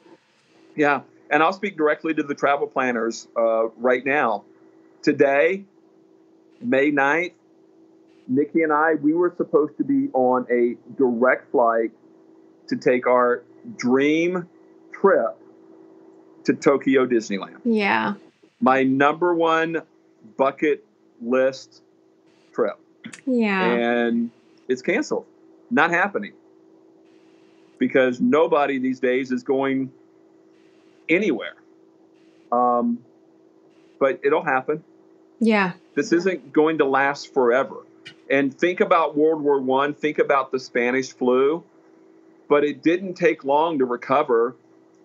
[0.77, 4.45] Yeah, and I'll speak directly to the travel planners uh, right now.
[5.01, 5.65] Today,
[6.61, 7.33] May 9th,
[8.31, 11.91] Nikki and I, we were supposed to be on a direct flight
[12.69, 13.43] to take our
[13.75, 14.47] dream
[14.93, 15.37] trip
[16.45, 17.57] to Tokyo Disneyland.
[17.65, 18.13] Yeah.
[18.61, 19.81] My number one
[20.37, 20.85] bucket
[21.21, 21.81] list
[22.53, 22.79] trip.
[23.25, 23.63] Yeah.
[23.63, 24.31] And
[24.69, 25.25] it's canceled.
[25.69, 26.31] Not happening.
[27.79, 29.91] Because nobody these days is going
[31.09, 31.55] anywhere.
[32.51, 32.99] Um,
[33.99, 34.83] but it'll happen.
[35.39, 35.73] Yeah.
[35.95, 37.77] This isn't going to last forever.
[38.31, 39.93] And think about World War One.
[39.93, 41.63] Think about the Spanish flu.
[42.47, 44.55] But it didn't take long to recover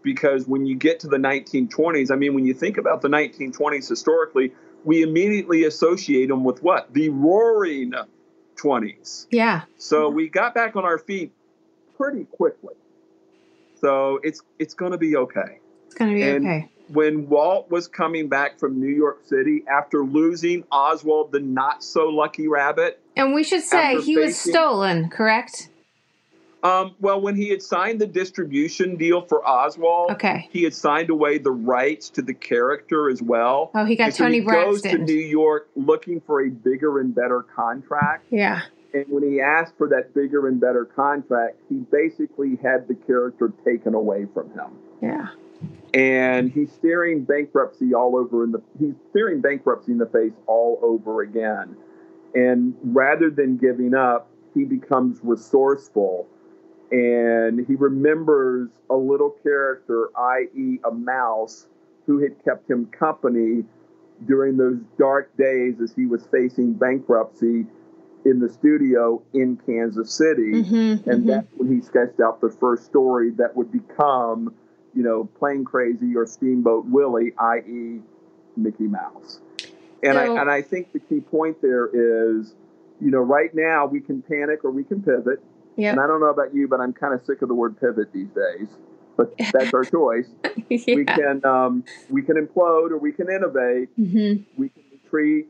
[0.02, 3.88] because when you get to the 1920s, I mean, when you think about the 1920s
[3.88, 4.52] historically,
[4.84, 6.92] we immediately associate them with what?
[6.94, 7.92] The roaring
[8.56, 9.26] 20s.
[9.30, 9.62] Yeah.
[9.78, 11.32] So we got back on our feet
[11.96, 12.74] pretty quickly.
[13.80, 15.58] So it's it's going to be okay.
[15.86, 16.70] It's going to be and okay.
[16.88, 22.06] When Walt was coming back from New York City after losing Oswald the not so
[22.08, 23.00] lucky rabbit.
[23.16, 25.68] And we should say he facing, was stolen, correct?
[26.62, 30.48] Um, well, when he had signed the distribution deal for Oswald, okay.
[30.50, 33.70] he had signed away the rights to the character as well.
[33.74, 34.72] Oh, he got and Tony so he Braxton.
[34.72, 38.26] goes to New York looking for a bigger and better contract.
[38.30, 38.62] Yeah.
[38.94, 43.52] And when he asked for that bigger and better contract, he basically had the character
[43.64, 44.70] taken away from him.
[45.00, 45.28] Yeah
[45.94, 50.78] and he's staring bankruptcy all over in the he's staring bankruptcy in the face all
[50.82, 51.76] over again.
[52.34, 56.26] And rather than giving up he becomes resourceful.
[56.90, 61.66] And he remembers a little character i.e a mouse
[62.06, 63.64] who had kept him company
[64.26, 67.66] during those dark days as he was facing bankruptcy
[68.24, 70.52] in the studio in Kansas City.
[70.52, 71.26] Mm-hmm, and mm-hmm.
[71.26, 74.54] that's when he sketched out the first story that would become
[74.96, 78.00] you know, Plane Crazy or Steamboat Willie, i.e.,
[78.56, 79.40] Mickey Mouse.
[80.02, 82.54] And so, I and I think the key point there is,
[83.00, 85.42] you know, right now we can panic or we can pivot.
[85.76, 85.92] Yep.
[85.92, 88.12] And I don't know about you, but I'm kind of sick of the word pivot
[88.12, 88.68] these days.
[89.16, 90.28] But that's our choice.
[90.70, 90.94] yeah.
[90.94, 93.94] We can um, we can implode or we can innovate.
[93.98, 94.44] Mm-hmm.
[94.56, 95.48] We can retreat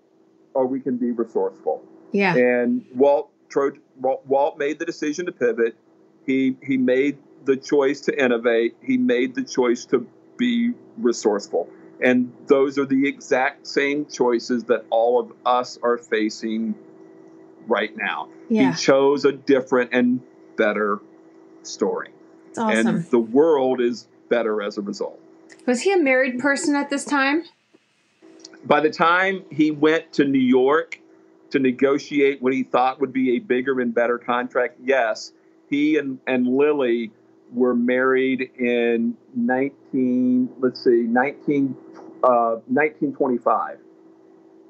[0.55, 1.85] or we can be resourceful.
[2.11, 2.35] Yeah.
[2.35, 3.31] And Walt
[4.01, 5.77] Walt made the decision to pivot.
[6.25, 8.77] He he made the choice to innovate.
[8.83, 10.07] He made the choice to
[10.37, 11.69] be resourceful.
[12.01, 16.75] And those are the exact same choices that all of us are facing
[17.67, 18.29] right now.
[18.51, 18.73] Yeah.
[18.73, 20.21] He chose a different and
[20.57, 21.01] better
[21.63, 22.11] story.
[22.59, 22.87] Awesome.
[22.87, 25.19] And the world is better as a result.
[25.67, 27.45] Was he a married person at this time?
[28.65, 31.01] By the time he went to New York
[31.51, 35.33] to negotiate what he thought would be a bigger and better contract, yes,
[35.69, 37.13] he and, and Lily
[37.53, 41.77] were married in 19 let's see 19
[42.23, 43.79] uh, 1925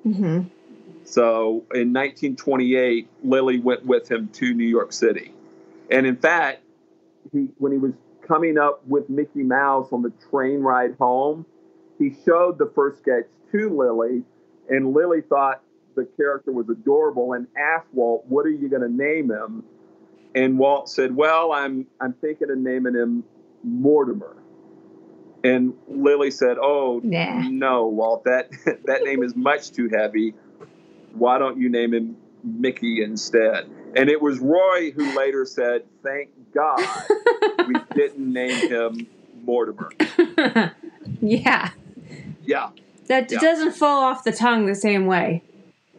[0.06, 0.22] mm-hmm.
[1.04, 5.32] so in 1928 lily went with him to new york city.
[5.90, 6.62] And in fact
[7.32, 7.92] he when he was
[8.26, 11.46] coming up with mickey mouse on the train ride home
[11.98, 14.22] he showed the first sketch to lily
[14.68, 15.62] and lily thought
[15.94, 19.64] the character was adorable and asked walt what are you going to name him
[20.36, 23.24] And Walt said, "Well, I'm I'm thinking of naming him
[23.64, 24.36] Mortimer."
[25.42, 27.40] And Lily said, "Oh Nah.
[27.40, 28.50] no, Walt, that
[28.84, 30.34] that name is much too heavy.
[31.14, 33.64] Why don't you name him Mickey instead?"
[33.96, 36.84] And it was Roy who later said, "Thank God
[37.66, 39.06] we didn't name him
[39.42, 39.90] Mortimer."
[41.22, 41.70] yeah.
[42.44, 42.70] Yeah,
[43.08, 43.40] That Yeah.
[43.40, 45.42] doesn't fall off the tongue the same way.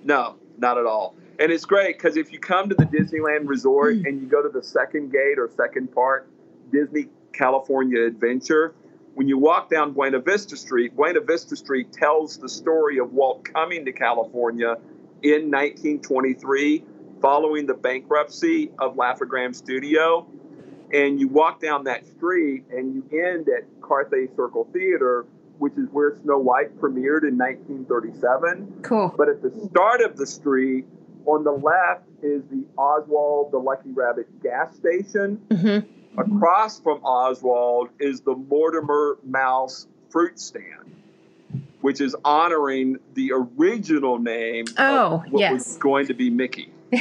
[0.04, 1.16] no, not at all.
[1.40, 4.06] And it's great because if you come to the Disneyland Resort Hmm.
[4.06, 6.28] and you go to the second gate or second part,
[6.72, 8.74] Disney California Adventure,
[9.14, 13.44] when you walk down Buena Vista Street, Buena Vista Street tells the story of Walt
[13.44, 14.78] coming to California
[15.24, 16.84] in 1923
[17.22, 20.28] following the bankruptcy of Laugh-O-Gram Studio.
[20.94, 25.26] And you walk down that street and you end at Carthay Circle Theater,
[25.58, 28.82] which is where Snow White premiered in 1937.
[28.84, 29.14] Cool.
[29.18, 30.86] But at the start of the street,
[31.28, 35.36] on the left is the Oswald the Lucky Rabbit gas station.
[35.52, 35.80] hmm
[36.20, 40.90] Across from Oswald is the Mortimer Mouse fruit stand,
[41.82, 45.52] which is honoring the original name Oh, of what yes.
[45.54, 46.72] was going to be Mickey.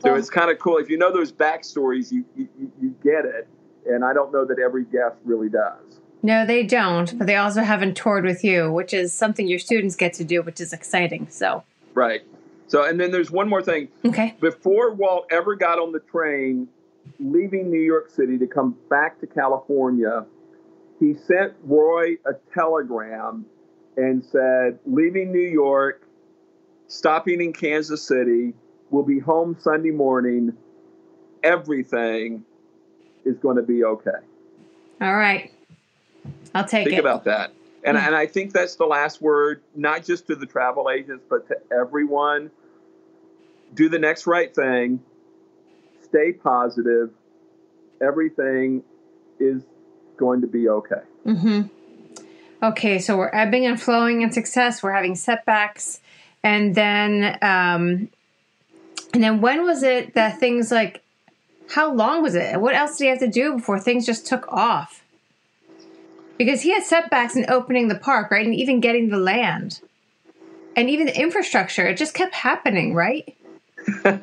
[0.00, 0.76] So it's kind of cool.
[0.78, 2.48] If you know those backstories, you, you-
[2.80, 3.48] you get it.
[3.84, 5.98] And I don't know that every guest really does.
[6.22, 9.96] no, they don't, but they also haven't toured with you, which is something your students
[9.96, 11.26] get to do, which is exciting.
[11.30, 11.64] So,
[11.94, 12.22] Right.
[12.68, 13.88] So, and then there's one more thing.
[14.04, 14.36] okay.
[14.40, 16.68] before Walt ever got on the train
[17.18, 20.24] leaving New York City to come back to California,
[21.00, 23.46] he sent Roy a telegram
[23.96, 26.02] and said, Leaving New York,
[26.88, 28.54] stopping in Kansas City,
[28.90, 30.56] we'll be home Sunday morning.
[31.42, 32.44] Everything
[33.24, 34.10] is going to be okay.
[35.00, 35.52] All right.
[36.54, 37.00] I'll take Think it.
[37.00, 37.52] about that.
[37.84, 38.06] And, Hmm.
[38.06, 41.56] and I think that's the last word, not just to the travel agents, but to
[41.72, 42.50] everyone.
[43.74, 45.00] Do the next right thing.
[46.02, 47.10] Stay positive.
[48.00, 48.82] Everything
[49.38, 49.62] is
[50.16, 51.02] going to be okay.
[51.24, 51.62] hmm
[52.60, 54.82] Okay, so we're ebbing and flowing in success.
[54.82, 56.00] We're having setbacks,
[56.42, 58.08] and then, um,
[59.14, 61.00] and then when was it that things like,
[61.70, 62.60] how long was it?
[62.60, 65.04] What else did he have to do before things just took off?
[66.38, 69.80] Because he had setbacks in opening the park, right, and even getting the land,
[70.76, 71.86] and even the infrastructure.
[71.86, 73.36] It just kept happening, right?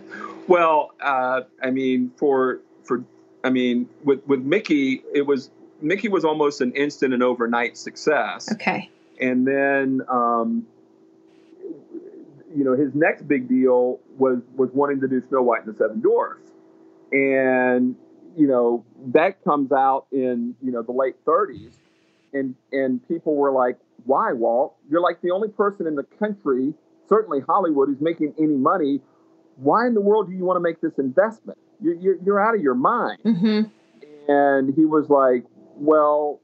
[0.48, 3.04] Well, uh, I mean, for for
[3.44, 5.50] I mean, with with Mickey, it was
[5.82, 8.52] Mickey was almost an instant and overnight success.
[8.54, 8.90] Okay.
[9.20, 10.68] and then um,
[12.56, 15.78] you know his next big deal was was wanting to do Snow White and the
[15.78, 16.48] Seven Dwarfs,
[17.12, 17.96] and
[18.38, 21.74] you know that comes out in you know the late 30s,
[22.36, 24.76] and and people were like, "Why, Walt?
[24.90, 26.74] You're like the only person in the country,
[27.10, 29.02] certainly Hollywood, who's making any money.
[29.56, 31.58] Why in the world do you want to make this investment?
[31.82, 33.70] You're you're, you're out of your mind." Mm-hmm.
[34.28, 35.46] And he was like,
[35.76, 36.42] Well,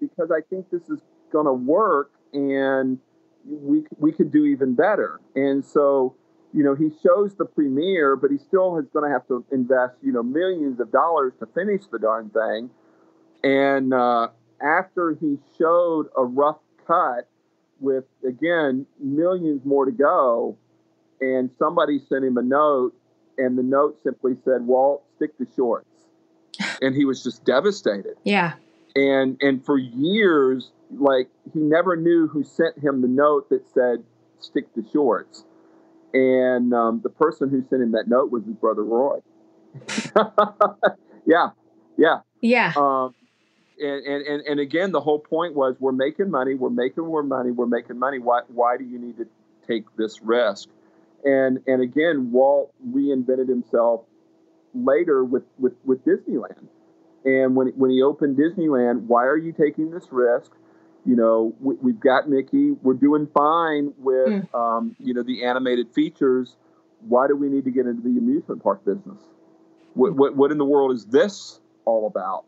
[0.00, 1.00] because I think this is
[1.32, 2.98] going to work and
[3.44, 5.20] we, we could do even better.
[5.34, 6.14] And so,
[6.52, 9.94] you know, he shows the premiere, but he still is going to have to invest,
[10.02, 12.70] you know, millions of dollars to finish the darn thing.
[13.44, 14.28] And uh,
[14.62, 17.28] after he showed a rough cut
[17.80, 20.56] with, again, millions more to go,
[21.20, 22.94] and somebody sent him a note,
[23.36, 25.98] and the note simply said, Walt, stick to shorts
[26.82, 28.16] and he was just devastated.
[28.24, 28.54] Yeah.
[28.94, 34.02] And and for years, like he never knew who sent him the note that said
[34.40, 35.44] "stick to shorts,"
[36.14, 39.18] and um, the person who sent him that note was his brother Roy.
[41.26, 41.50] yeah,
[41.96, 42.20] yeah.
[42.40, 42.72] Yeah.
[42.76, 43.14] Um,
[43.80, 47.50] and, and, and, again, the whole point was we're making money, we're making more money,
[47.50, 48.18] we're making money.
[48.18, 49.26] Why, why do you need to
[49.66, 50.68] take this risk?
[51.24, 54.02] And, and again, Walt reinvented himself
[54.74, 56.68] later with, with, with Disneyland.
[57.24, 60.52] And when, when he opened Disneyland, why are you taking this risk?
[61.04, 62.72] You know, we, we've got Mickey.
[62.82, 66.56] We're doing fine with, um, you know, the animated features.
[67.00, 69.20] Why do we need to get into the amusement park business?
[69.94, 72.44] What, what, what in the world is this all about?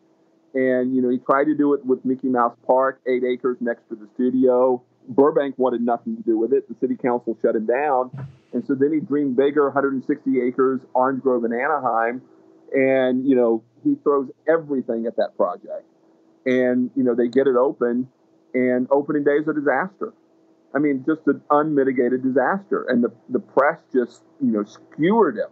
[0.54, 3.88] And, you know, he tried to do it with Mickey Mouse Park, eight acres next
[3.88, 4.82] to the studio.
[5.08, 6.68] Burbank wanted nothing to do with it.
[6.68, 8.10] The city council shut him down.
[8.52, 12.22] And so then he dreamed bigger, 160 acres, Orange Grove in Anaheim.
[12.72, 15.84] And, you know, he throws everything at that project.
[16.46, 18.08] And, you know, they get it open,
[18.54, 20.12] and opening day is a disaster.
[20.74, 22.86] I mean, just an unmitigated disaster.
[22.88, 25.50] And the, the press just, you know, skewered him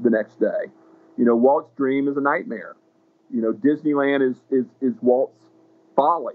[0.00, 0.70] the next day.
[1.16, 2.76] You know, Walt's dream is a nightmare.
[3.32, 5.44] You know, Disneyland is, is, is Walt's
[5.96, 6.34] folly.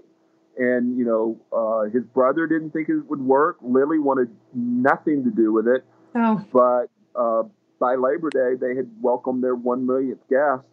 [0.56, 3.58] And, you know, uh, his brother didn't think it would work.
[3.60, 5.84] Lily wanted nothing to do with it.
[6.14, 6.44] Oh.
[6.52, 6.86] But
[7.20, 7.42] uh,
[7.80, 10.64] by Labor Day, they had welcomed their one millionth guest,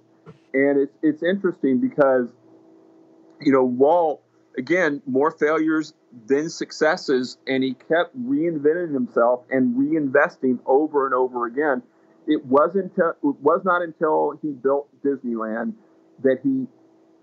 [0.54, 2.28] and it's it's interesting because,
[3.40, 4.22] you know, Walt
[4.58, 5.94] again more failures
[6.28, 11.82] than successes, and he kept reinventing himself and reinvesting over and over again.
[12.28, 15.74] It wasn't it was not until he built Disneyland
[16.24, 16.68] that he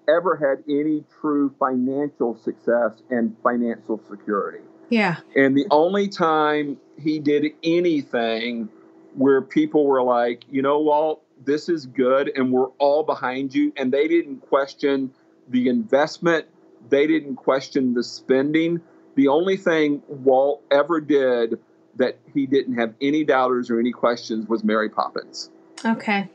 [0.09, 4.64] ever had any true financial success and financial security.
[4.88, 5.16] Yeah.
[5.36, 8.68] And the only time he did anything
[9.14, 13.72] where people were like, you know, Walt, this is good and we're all behind you.
[13.76, 15.12] And they didn't question
[15.49, 16.46] the investment,
[16.88, 18.80] they didn't question the spending.
[19.14, 21.59] The only thing Walt ever did
[21.96, 25.51] that he didn't have any doubters or any questions was Mary Poppins.
[25.84, 26.28] Okay.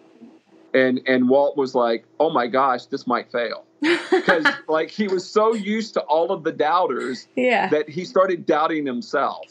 [0.74, 3.66] And and Walt was like, "Oh my gosh, this might fail."
[4.12, 7.68] Because like he was so used to all of the doubters yeah.
[7.70, 9.46] that he started doubting himself.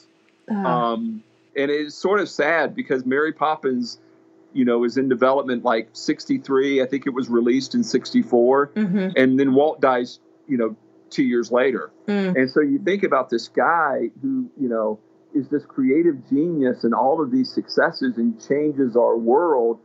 [0.50, 1.22] Uh, Um,
[1.54, 3.98] and it's sort of sad because Mary Poppins,
[4.54, 6.82] you know, is in development like 63.
[6.82, 8.68] I think it was released in 64.
[8.68, 9.12] mhm.
[9.16, 10.18] And then Walt dies,
[10.48, 10.76] you know,
[11.10, 11.90] two years later.
[12.08, 12.36] Mm.
[12.36, 14.98] And so you think about this guy who, you know,
[15.34, 19.78] is this creative genius and all of these successes and changes our world.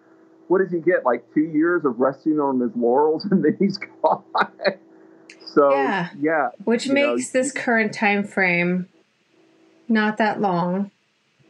[0.47, 1.05] What does he get?
[1.05, 4.23] Like two years of resting on his laurels and then he's gone.
[5.53, 6.09] so, Yeah.
[6.19, 6.49] yeah.
[6.63, 8.87] Which you know, makes this current time frame
[9.87, 10.91] not that long.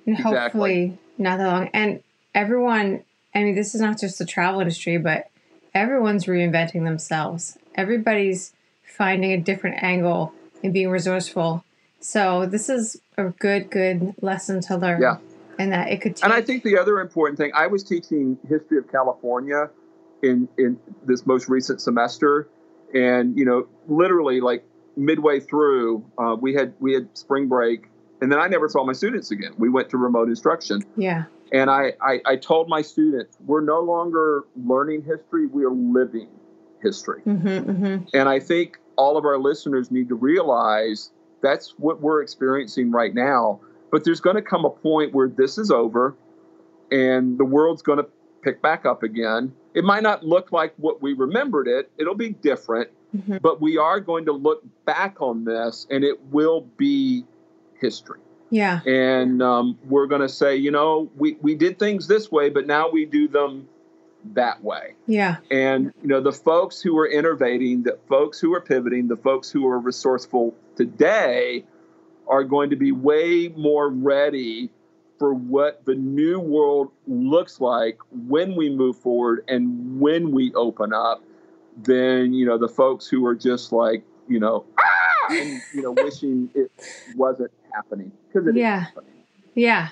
[0.06, 0.39] And Exactly.
[0.39, 1.70] hopefully not that long.
[1.74, 2.02] And
[2.34, 3.04] everyone,
[3.36, 5.30] I mean, this is not just the travel industry, but
[5.74, 7.58] everyone's reinventing themselves.
[7.76, 10.34] Everybody's finding a different angle
[10.64, 11.64] and being resourceful.
[12.00, 15.02] So this is a good, good lesson to learn.
[15.02, 15.18] Yeah.
[15.60, 18.78] And that it could And I think the other important thing, I was teaching history
[18.78, 19.70] of California
[20.22, 22.49] in in this most recent semester,
[22.93, 24.64] and you know, literally like
[24.95, 27.88] midway through, uh, we had we had spring break,
[28.22, 29.53] and then I never saw my students again.
[29.58, 31.26] We went to remote instruction, Yeah.
[31.51, 36.30] and I I, I told my students, we're no longer learning history, we are living
[36.82, 37.22] history.
[37.26, 38.03] Mm-hmm, mm-hmm.
[38.14, 43.14] And I think all of our listeners need to realize that's what we're experiencing right
[43.14, 43.60] now.
[43.91, 46.15] But there's going to come a point where this is over
[46.91, 48.07] and the world's going to
[48.41, 49.53] pick back up again.
[49.73, 53.41] It might not look like what we remembered it, it'll be different, Mhm.
[53.41, 57.25] but we are going to look back on this and it will be
[57.79, 58.19] history.
[58.49, 58.79] Yeah.
[58.85, 62.65] And um, we're going to say, you know, we, we did things this way, but
[62.67, 63.67] now we do them
[64.33, 64.95] that way.
[65.05, 65.38] Yeah.
[65.51, 69.49] And you know, the folks who are innovating, the folks who are pivoting, the folks
[69.49, 71.65] who are resourceful today
[72.30, 74.69] are going to be way more ready
[75.19, 77.97] for what the new world looks like
[78.28, 81.23] when we move forward and when we open up
[81.84, 84.84] than you know the folks who are just like you know ah!
[85.32, 86.71] and you know wishing it
[87.15, 88.80] wasn't happening because it is Yeah.
[88.82, 89.11] happening.
[89.55, 89.89] Yeah.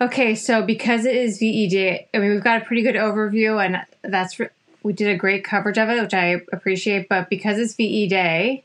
[0.00, 3.64] Okay, so because it is VE Day, I mean, we've got a pretty good overview,
[3.64, 4.48] and that's re-
[4.82, 7.08] we did a great coverage of it, which I appreciate.
[7.08, 8.64] But because it's VE Day,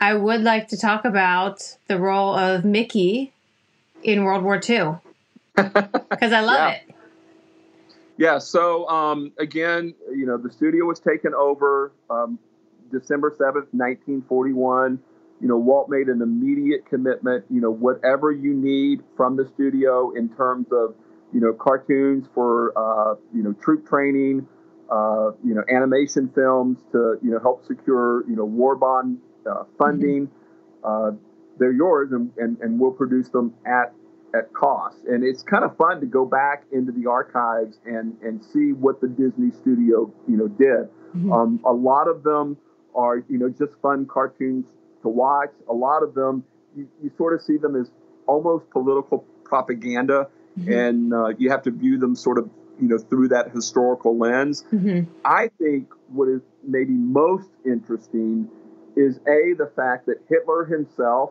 [0.00, 3.32] I would like to talk about the role of Mickey
[4.02, 4.96] in World War II
[5.56, 6.70] because I love Yeah.
[6.70, 6.94] it.
[8.16, 8.38] Yeah.
[8.38, 12.38] So um, again, you know, the studio was taken over um,
[12.92, 15.00] December seventh, nineteen forty-one.
[15.40, 17.44] You know, Walt made an immediate commitment.
[17.50, 20.94] You know, whatever you need from the studio in terms of
[21.32, 24.46] you know cartoons for uh, you know troop training,
[24.90, 29.18] uh, you know animation films to you know help secure you know war bond
[29.50, 30.30] uh, funding.
[30.82, 31.12] Uh,
[31.58, 33.92] they're yours, and, and, and we'll produce them at
[34.34, 34.98] at cost.
[35.08, 39.00] And it's kind of fun to go back into the archives and, and see what
[39.00, 40.88] the Disney studio, you know, did.
[41.16, 41.32] Mhm.
[41.32, 42.56] Um, a lot of them
[42.96, 44.66] are, you know, just fun cartoons
[45.02, 45.50] to watch.
[45.68, 46.42] A lot of them,
[46.76, 47.92] you, you sort of see them as
[48.26, 50.28] almost political propaganda,
[50.58, 50.88] Mhm.
[50.88, 54.64] and uh, you have to view them sort of, you know, through that historical lens.
[54.72, 55.06] Mhm.
[55.24, 58.48] I think what is maybe most interesting
[58.96, 61.30] is a the fact that Hitler himself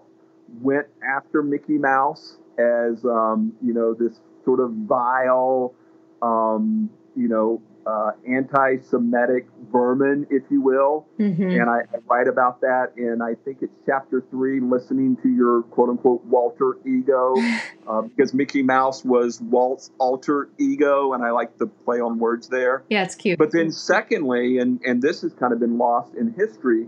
[0.61, 5.73] went after Mickey Mouse as um, you know this sort of vile,
[6.21, 11.05] um, you know, uh, anti-Semitic vermin, if you will.
[11.19, 11.59] Mhm.
[11.59, 15.63] And I, I write about that in I think it's chapter three, listening to your
[15.63, 17.35] quote unquote Walter ego,
[17.87, 22.47] uh, because Mickey Mouse was Walt's alter ego, and I like the play on words
[22.47, 22.83] there.
[22.89, 23.37] Yeah, it's cute.
[23.37, 26.87] But then, secondly, and, and this has kind of been lost in history,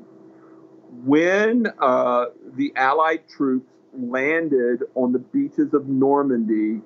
[1.03, 2.25] when uh,
[2.55, 6.81] the Allied troops landed on the beaches of Normandy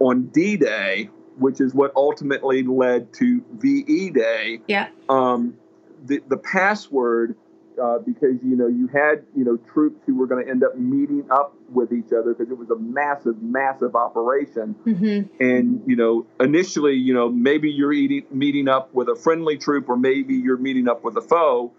[0.00, 4.88] on D Day, which is what ultimately led to VE Day, yeah.
[5.08, 5.56] um,
[6.04, 7.36] the, the password
[7.82, 10.76] uh, because you know you had you know troops who were going to end up
[10.76, 14.74] meeting up with each other because it was a massive, massive operation.
[14.86, 15.42] Mm-hmm.
[15.42, 19.88] And you know, initially, you know, maybe you're eating, meeting up with a friendly troop,
[19.88, 21.72] or maybe you're meeting up with a foe.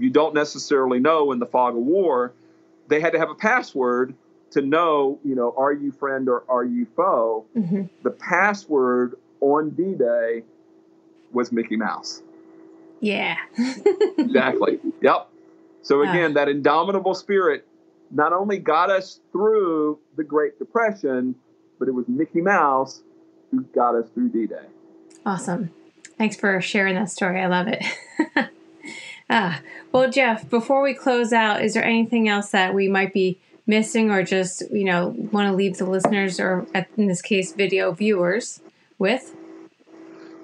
[0.00, 2.32] You don't necessarily know in the fog of war.
[2.88, 4.14] They had to have a password
[4.52, 7.46] to know, you know, are you friend or are you foe?
[7.56, 7.84] Mm-hmm.
[8.02, 10.42] The password on D-Day
[11.32, 12.22] was Mickey Mouse.
[13.00, 13.36] Yeah.
[14.18, 14.80] exactly.
[15.00, 15.28] Yep.
[15.82, 17.66] So again, that indomitable spirit
[18.10, 21.34] not only got us through the Great Depression,
[21.78, 23.02] but it was Mickey Mouse
[23.50, 24.66] who got us through D-Day.
[25.24, 25.70] Awesome.
[26.18, 27.40] Thanks for sharing that story.
[27.40, 27.82] I love it.
[29.30, 29.60] ah,
[29.92, 34.10] well, Jeff, before we close out, is there anything else that we might be missing
[34.10, 36.66] or just, you know, want to leave the listeners or,
[36.96, 38.60] in this case, video viewers
[38.98, 39.34] with?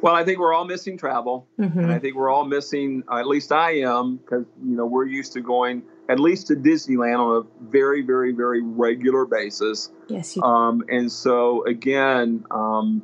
[0.01, 1.79] Well, I think we're all missing travel, Mm-hmm.
[1.79, 3.03] and I think we're all missing.
[3.11, 7.19] At least I am, because you know we're used to going at least to Disneyland
[7.19, 9.91] on a very, very, very regular basis.
[10.09, 10.43] Yes, you.
[10.43, 13.03] Um, and so again, um,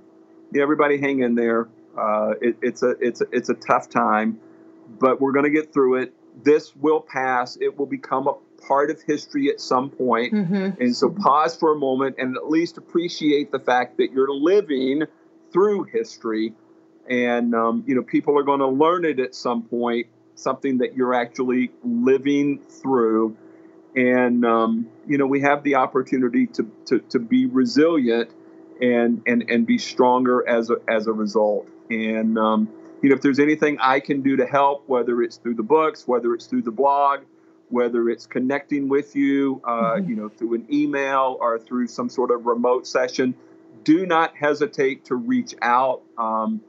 [0.54, 1.68] everybody hang in there.
[1.98, 4.38] Uh, it, it's a it's a, it's a tough time,
[4.98, 6.14] but we're going to get through it.
[6.44, 7.58] This will pass.
[7.60, 8.34] It will become a
[8.66, 10.32] part of history at some point.
[10.32, 10.80] mm-hmm.
[10.80, 15.02] And so pause for a moment and at least appreciate the fact that you're living
[15.52, 16.54] through history.
[17.08, 20.94] And, um, you know, people are going to learn it at some point, something that
[20.94, 23.36] you're actually living through.
[23.94, 28.30] And, um, you know, we have the opportunity to, to, to be resilient
[28.80, 31.68] and, and, and be stronger as a, as a result.
[31.90, 32.68] And, um,
[33.02, 36.06] you know, if there's anything I can do to help, whether it's through the books,
[36.06, 37.20] whether it's through the blog,
[37.68, 40.08] whether it's connecting with you, uh, Mhm.
[40.08, 43.34] you know, through an email or through some sort of remote session,
[43.82, 46.02] do not hesitate to reach out.
[46.16, 46.60] Um,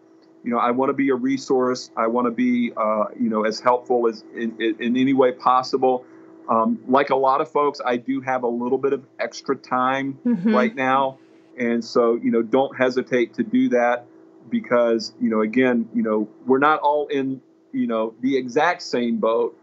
[0.44, 1.92] you know, I want to be a resource.
[1.96, 5.32] I want to be, uh, you know, as helpful as in, in, in any way
[5.32, 6.06] possible.
[6.50, 10.20] Um, like a lot of folks, I do have a little bit of extra time
[10.26, 10.54] Mhm.
[10.54, 11.20] right now,
[11.58, 14.06] and so you know, don't hesitate to do that
[14.50, 17.41] because you know, again, you know, we're not all in
[17.72, 19.58] you know the exact same boat,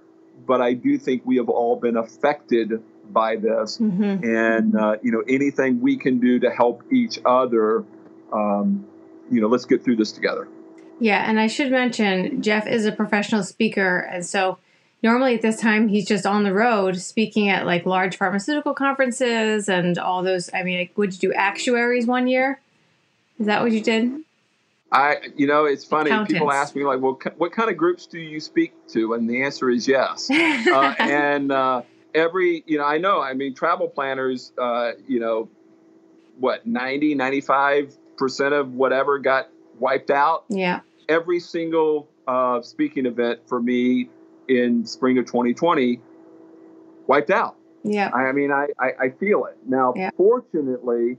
[0.47, 4.22] but I do think we have all been affected by this Mhm.
[4.22, 7.85] and uh, you know anything we can do to help each other
[8.33, 8.87] um,
[9.31, 10.47] you know let's get through this together
[11.01, 14.59] Yeah, and I should mention Jeff is a professional speaker, and so
[15.03, 19.68] normally at this time he's just on the road speaking at like large pharmaceutical conferences
[19.68, 20.51] and all those.
[20.55, 22.61] I mean, like, would you do actuaries one year?
[23.41, 24.12] Is that what you did?
[24.93, 28.18] I you know it's funny people ask me like well what kind of groups do
[28.18, 31.82] you speak to and the answer is yes uh, and uh,
[32.14, 35.49] every you know i know i mean travel planners uh, you know
[36.38, 40.80] what 90 95 percent of whatever got wiped out yeah.
[41.09, 44.09] every single uh, speaking event for me
[44.49, 46.01] in spring of 2020
[47.07, 48.11] wiped out Yeah.
[48.12, 49.57] I I mean, I, I, I feel it.
[49.66, 50.11] Now, Yeah.
[50.16, 51.18] fortunately,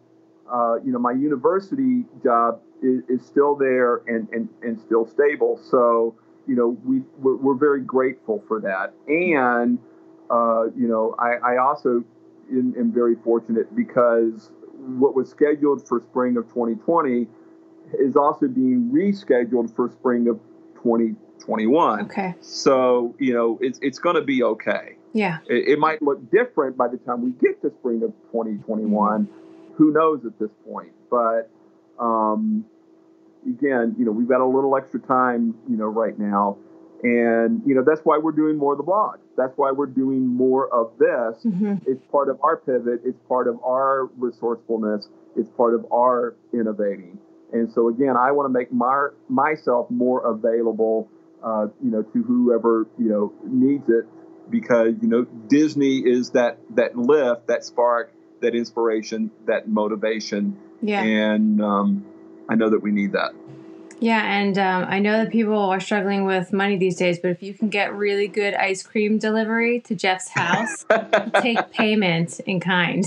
[0.51, 5.59] uh, you know, my university job is, is still there and, and, and still stable.
[5.69, 6.15] So,
[6.47, 8.93] you know, we, we're, we're very grateful for that.
[9.07, 9.79] And,
[10.29, 12.03] uh, you know, I, I also
[12.51, 17.27] am, am very fortunate because what was scheduled for spring of 2020
[17.99, 20.39] is also being rescheduled for spring of
[20.75, 22.01] 2021.
[22.05, 22.34] Okay.
[22.41, 25.39] So, you know, it's, it's going to be okay Yeah.
[25.47, 29.27] it, it might look different by the time we get to spring of 2021.
[29.75, 30.91] Who knows at this point?
[31.09, 31.49] But
[31.99, 32.65] um,
[33.47, 36.57] again, you know, we've got a little extra time, you know, right now,
[37.03, 39.19] and you know that's why we're doing more of the blog.
[39.37, 41.43] That's why we're doing more of this.
[41.43, 43.01] hmm It's part of our pivot.
[43.03, 45.07] It's part of our resourcefulness.
[45.35, 47.17] It's part of our innovating.
[47.53, 51.09] And so again, I want to make my myself more available,
[51.43, 54.05] uh, you know, to whoever you know needs it,
[54.49, 61.01] because you know Disney is that that lift, that spark, that inspiration, that motivation, Yeah.
[61.03, 62.05] and um,
[62.49, 63.33] I know that we need that.
[64.01, 67.43] Yeah, and um, I know that people are struggling with money these days, but if
[67.43, 70.87] you can get really good ice cream delivery to Jeff's house,
[71.41, 73.05] take payment in kind.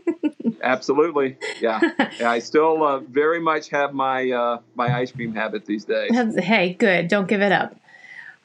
[0.62, 1.80] Absolutely, yeah.
[2.18, 6.10] yeah I still uh, very much have my uh, my ice cream habit these days.
[6.38, 7.08] hey, good.
[7.08, 7.76] Don't give it up.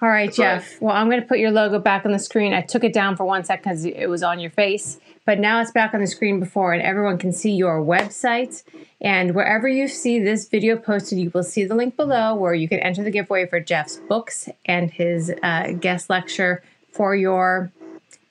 [0.01, 0.59] All right, That's right.
[0.59, 0.81] Jeff.
[0.81, 2.53] Well, I'm going to put your logo back on the screen.
[2.53, 5.59] I took it down for one sec because it was on your face, but now
[5.59, 8.63] it's back on the screen before, and everyone can see your website.
[9.01, 12.69] And wherever you see this video posted, you will see the link below where you
[12.69, 16.63] can enter the giveaway for Jeff's books and his uh, guest lecture
[16.93, 17.73] for your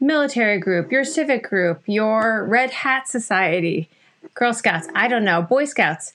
[0.00, 3.90] military group, your civic group, your Red Hat Society,
[4.32, 4.88] Girl Scouts.
[4.94, 6.14] I don't know, Boy Scouts.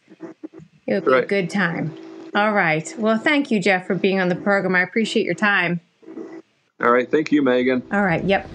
[0.87, 1.95] It would be a good time.
[2.33, 2.91] All right.
[2.97, 4.75] Well, thank you, Jeff, for being on the program.
[4.75, 5.79] I appreciate your time.
[6.81, 7.09] All right.
[7.09, 7.83] Thank you, Megan.
[7.91, 8.23] All right.
[8.23, 8.49] Yep.